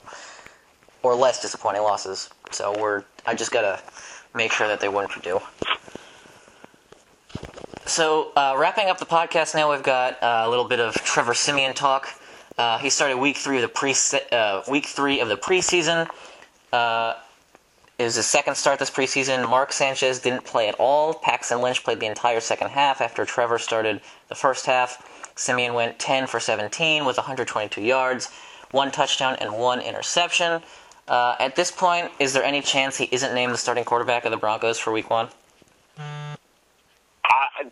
or 1.04 1.16
less 1.16 1.42
disappointing 1.42 1.82
losses. 1.82 2.30
So 2.52 2.76
we're 2.80 3.04
I 3.26 3.36
just 3.36 3.52
gotta 3.52 3.82
make 4.34 4.52
sure 4.52 4.68
that 4.68 4.80
they 4.80 4.90
win 4.90 5.08
Purdue. 5.08 5.40
So 7.86 8.32
uh, 8.36 8.56
wrapping 8.58 8.88
up 8.88 9.00
the 9.00 9.06
podcast 9.06 9.56
now, 9.56 9.72
we've 9.72 9.84
got 9.84 10.22
uh, 10.22 10.44
a 10.46 10.50
little 10.50 10.68
bit 10.68 10.80
of 10.80 10.94
Trevor 10.94 11.34
Siemian 11.34 11.74
talk. 11.74 12.08
Uh, 12.58 12.78
he 12.78 12.90
started 12.90 13.18
week 13.18 13.38
three 13.38 13.56
of 13.58 13.62
the 13.62 13.68
pre 13.68 13.96
uh, 14.32 14.62
week 14.70 14.86
three 14.86 15.20
of 15.22 15.28
the 15.28 15.38
preseason. 15.38 16.08
Uh, 16.72 17.16
it 17.98 18.04
was 18.04 18.16
his 18.16 18.28
second 18.28 18.56
start 18.56 18.80
this 18.80 18.90
preseason. 18.90 19.50
Mark 19.50 19.74
Sanchez 19.74 20.20
didn't 20.20 20.46
play 20.46 20.70
at 20.70 20.76
all. 20.80 21.14
Paxton 21.14 21.62
Lynch 21.62 21.84
played 21.84 22.00
the 22.00 22.06
entire 22.06 22.40
second 22.40 22.70
half 22.70 23.02
after 23.02 23.26
Trevor 23.26 23.60
started 23.60 24.02
the 24.30 24.36
first 24.36 24.66
half. 24.66 25.34
Siemian 25.36 25.74
went 25.74 26.00
10 26.00 26.28
for 26.28 26.40
17 26.40 27.06
with 27.06 27.18
122 27.18 27.82
yards, 27.82 28.30
one 28.72 28.92
touchdown, 28.92 29.36
and 29.42 29.54
one 29.54 29.82
interception. 29.82 30.62
Uh, 31.10 31.36
at 31.39 31.56
this 31.56 31.72
point, 31.72 32.12
is 32.19 32.34
there 32.34 32.43
any 32.43 32.62
chance 32.62 32.98
he 32.98 33.10
isn't 33.12 33.34
named 33.34 33.52
the 33.54 33.58
starting 33.58 33.84
quarterback 33.84 34.26
of 34.26 34.32
the 34.32 34.38
Broncos 34.38 34.78
for 34.78 34.91
week 34.93 35.10
one? 35.10 35.28
I, 35.98 37.63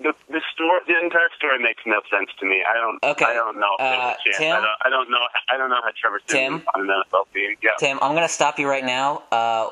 the 0.00 0.14
the 0.28 0.40
story, 0.54 0.80
the 0.86 0.98
entire 1.02 1.28
story 1.36 1.58
makes 1.60 1.82
no 1.84 2.00
sense 2.10 2.30
to 2.38 2.46
me. 2.46 2.62
I 2.68 2.74
don't. 2.74 3.02
Okay, 3.02 3.24
I 3.24 3.34
don't 3.34 3.58
know 3.58 3.74
uh. 3.80 4.14
Tim? 4.36 4.52
I 4.52 4.60
don't. 4.60 4.66
I 4.84 4.90
don't 4.90 5.10
know. 5.10 5.18
I 5.50 5.56
don't 5.56 5.68
know 5.70 5.80
how 5.82 5.90
Trevor 6.00 6.20
Tim? 6.26 6.62
on 6.74 6.82
an 6.82 6.86
NFL 6.86 7.24
team. 7.34 7.56
Yeah. 7.62 7.70
Tim, 7.78 7.98
I'm 8.00 8.12
going 8.12 8.26
to 8.26 8.32
stop 8.32 8.58
you 8.58 8.68
right 8.68 8.84
now. 8.84 9.24
Uh, 9.32 9.70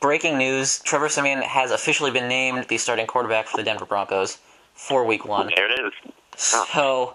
breaking 0.00 0.38
news 0.38 0.78
Trevor 0.80 1.08
Siemian 1.08 1.42
has 1.42 1.70
officially 1.70 2.10
been 2.10 2.28
named 2.28 2.66
the 2.68 2.78
starting 2.78 3.06
quarterback 3.06 3.46
for 3.46 3.58
the 3.58 3.62
Denver 3.62 3.84
Broncos 3.84 4.38
for 4.72 5.04
week 5.04 5.26
one. 5.26 5.50
There 5.54 5.70
it 5.70 5.80
is. 5.86 6.12
So, 6.36 7.14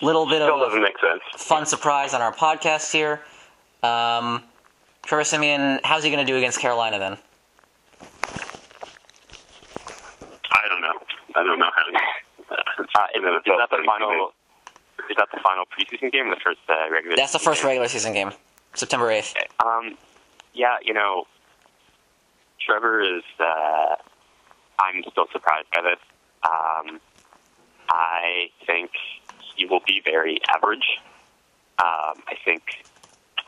little 0.00 0.24
bit 0.24 0.36
Still 0.36 0.62
of 0.62 0.68
doesn't 0.68 0.82
make 0.82 0.98
sense. 0.98 1.20
fun 1.36 1.66
surprise 1.66 2.14
on 2.14 2.22
our 2.22 2.32
podcast 2.32 2.90
here. 2.92 3.20
Um, 3.84 4.42
Trevor 5.04 5.24
Siemian, 5.24 5.80
how's 5.84 6.02
he 6.04 6.10
going 6.10 6.24
to 6.24 6.30
do 6.32 6.38
against 6.38 6.58
Carolina 6.58 6.98
then? 6.98 7.18
I 10.52 10.68
don't 10.68 10.80
know. 10.80 10.94
I 11.36 11.42
don't 11.44 11.58
know 11.58 11.70
how. 11.74 11.82
Uh, 12.50 13.06
is, 13.14 13.22
is 13.22 13.42
that 13.46 13.68
the 13.70 13.82
final? 13.84 14.32
Is 15.10 15.16
that 15.18 15.28
the 15.34 15.40
final 15.42 15.64
preseason 15.66 16.10
game? 16.10 16.28
or 16.28 16.34
The 16.34 16.40
first 16.42 16.60
uh, 16.68 16.90
regular. 16.90 17.16
That's 17.16 17.32
the 17.32 17.38
first 17.38 17.60
game? 17.60 17.68
regular 17.68 17.88
season 17.88 18.14
game, 18.14 18.32
September 18.74 19.08
8th. 19.08 19.34
Um, 19.64 19.98
yeah, 20.54 20.76
you 20.82 20.94
know, 20.94 21.24
Trevor 22.64 23.00
is. 23.02 23.22
Uh, 23.38 23.96
I'm 24.78 25.02
still 25.10 25.26
surprised 25.32 25.66
by 25.74 25.82
this. 25.82 25.98
Um, 26.42 27.00
I 27.90 28.48
think 28.66 28.90
he 29.56 29.66
will 29.66 29.82
be 29.86 30.00
very 30.02 30.40
average. 30.54 31.00
Um, 31.78 32.22
I 32.28 32.34
think 32.44 32.62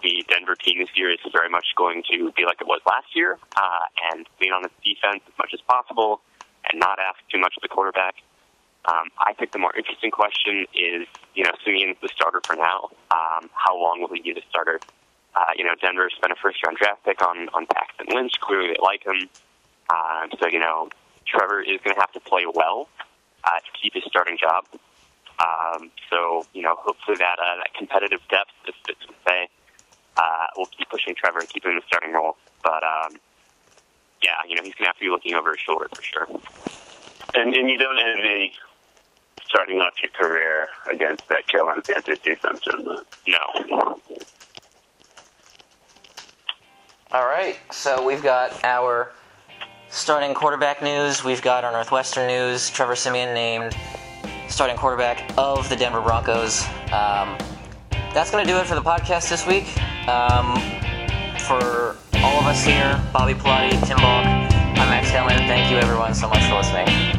the 0.07 0.25
Denver 0.29 0.55
team 0.55 0.79
this 0.79 0.95
year 0.95 1.11
is 1.11 1.19
very 1.33 1.51
much 1.51 1.67
going 1.75 2.05
to 2.13 2.31
be 2.37 2.45
like 2.47 2.61
it 2.61 2.67
was 2.67 2.81
last 2.87 3.11
year, 3.17 3.39
uh, 3.57 4.13
and 4.13 4.27
lean 4.41 4.53
on 4.53 4.65
its 4.65 4.75
defense 4.85 5.21
as 5.27 5.35
much 5.37 5.51
as 5.53 5.61
possible, 5.67 6.21
and 6.71 6.79
not 6.79 6.99
ask 7.01 7.19
too 7.29 7.41
much 7.41 7.55
of 7.57 7.63
the 7.63 7.69
quarterback. 7.69 8.15
Um, 8.87 9.11
I 9.19 9.33
think 9.33 9.51
the 9.51 9.59
more 9.59 9.75
interesting 9.75 10.13
question 10.13 10.65
is, 10.73 11.09
you 11.35 11.43
know, 11.43 11.51
Siemian's 11.65 11.97
the 12.01 12.09
starter 12.15 12.41
for 12.47 12.55
now. 12.55 12.91
Um, 13.11 13.51
how 13.53 13.75
long 13.75 14.01
will 14.01 14.15
he 14.15 14.23
be 14.23 14.33
the 14.33 14.47
starter? 14.49 14.79
Uh, 15.35 15.53
you 15.57 15.65
know, 15.65 15.75
Denver 15.83 16.09
spent 16.17 16.33
a 16.33 16.37
first 16.37 16.65
round 16.65 16.79
draft 16.79 17.05
pick 17.05 17.21
on, 17.21 17.49
on 17.53 17.67
Paxton 17.67 18.07
Lynch. 18.15 18.39
Clearly 18.41 18.69
they 18.69 18.81
like 18.81 19.03
him. 19.05 19.29
Um, 19.91 20.31
so, 20.39 20.47
you 20.47 20.61
know, 20.61 20.89
Trevor 21.27 21.61
is 21.61 21.81
going 21.83 21.95
to 21.97 22.01
have 22.01 22.13
to 22.13 22.21
play 22.21 22.47
well 22.47 22.89
uh, 23.43 23.59
to 23.59 23.71
keep 23.83 23.95
his 23.95 24.05
starting 24.07 24.39
job. 24.39 24.65
Um, 25.43 25.91
so, 26.09 26.47
you 26.55 26.63
know, 26.63 26.77
hopefully 26.79 27.17
that, 27.19 27.39
uh, 27.43 27.57
that 27.59 27.75
competitive 27.75 28.21
depth, 28.31 28.55
as 28.69 28.75
Fitz 28.87 29.05
would 29.09 29.17
say, 29.27 29.49
uh, 30.17 30.47
will 30.57 30.67
keep 30.67 30.89
pushing 30.91 31.15
Trevor 31.15 31.41
and 31.41 31.49
keep 31.49 31.65
him 31.65 31.73
in 31.73 31.77
the 31.77 31.83
starting 31.87 32.13
role. 32.13 32.37
But, 32.63 32.83
um, 32.83 33.17
yeah, 34.23 34.31
you 34.49 34.57
know, 34.57 34.63
he's 34.63 34.75
going 34.75 34.85
to 34.85 34.89
have 34.89 34.97
to 34.97 35.05
be 35.05 35.11
looking 35.11 35.35
over 35.35 35.51
his 35.51 35.61
shoulder 35.61 35.89
for 35.95 36.03
sure. 36.03 36.27
And, 37.35 37.55
and 37.55 37.69
you 37.69 37.79
don't 37.79 37.99
envy 37.99 38.53
starting 39.45 39.79
off 39.81 39.95
your 40.03 40.11
career 40.13 40.69
against 40.91 41.29
that 41.29 41.47
Carolina 41.47 41.83
Panthers 41.83 42.19
defense, 42.19 42.61
No. 43.27 44.01
All 47.13 47.25
right, 47.25 47.57
so 47.71 48.05
we've 48.05 48.23
got 48.23 48.65
our 48.65 49.13
starting 49.89 50.35
quarterback 50.35 50.83
news. 50.83 51.25
We've 51.25 51.41
got 51.41 51.65
our 51.65 51.73
Northwestern 51.73 52.27
news. 52.27 52.69
Trevor 52.69 52.97
Siemian 52.97 53.33
named 53.33 53.77
starting 54.49 54.77
quarterback 54.77 55.33
of 55.39 55.69
the 55.69 55.77
Denver 55.77 56.01
Broncos. 56.01 56.65
Um, 56.93 57.39
that's 58.13 58.31
going 58.31 58.45
to 58.45 58.53
do 58.53 58.59
it 58.59 58.67
for 58.67 58.75
the 58.75 58.83
podcast 58.83 59.31
this 59.31 59.47
week. 59.47 59.67
Um, 60.09 60.55
for 61.41 61.97
all 62.23 62.39
of 62.39 62.47
us 62.47 62.65
here, 62.65 63.03
Bobby 63.13 63.35
Pilati, 63.35 63.71
Tim 63.85 63.97
Balk, 63.97 64.25
I'm 64.25 64.89
Max 64.89 65.11
Hellman. 65.11 65.39
Thank 65.49 65.69
you 65.69 65.79
everyone 65.79 66.15
so 66.15 66.29
much 66.29 66.45
for 66.45 66.55
listening. 66.55 67.16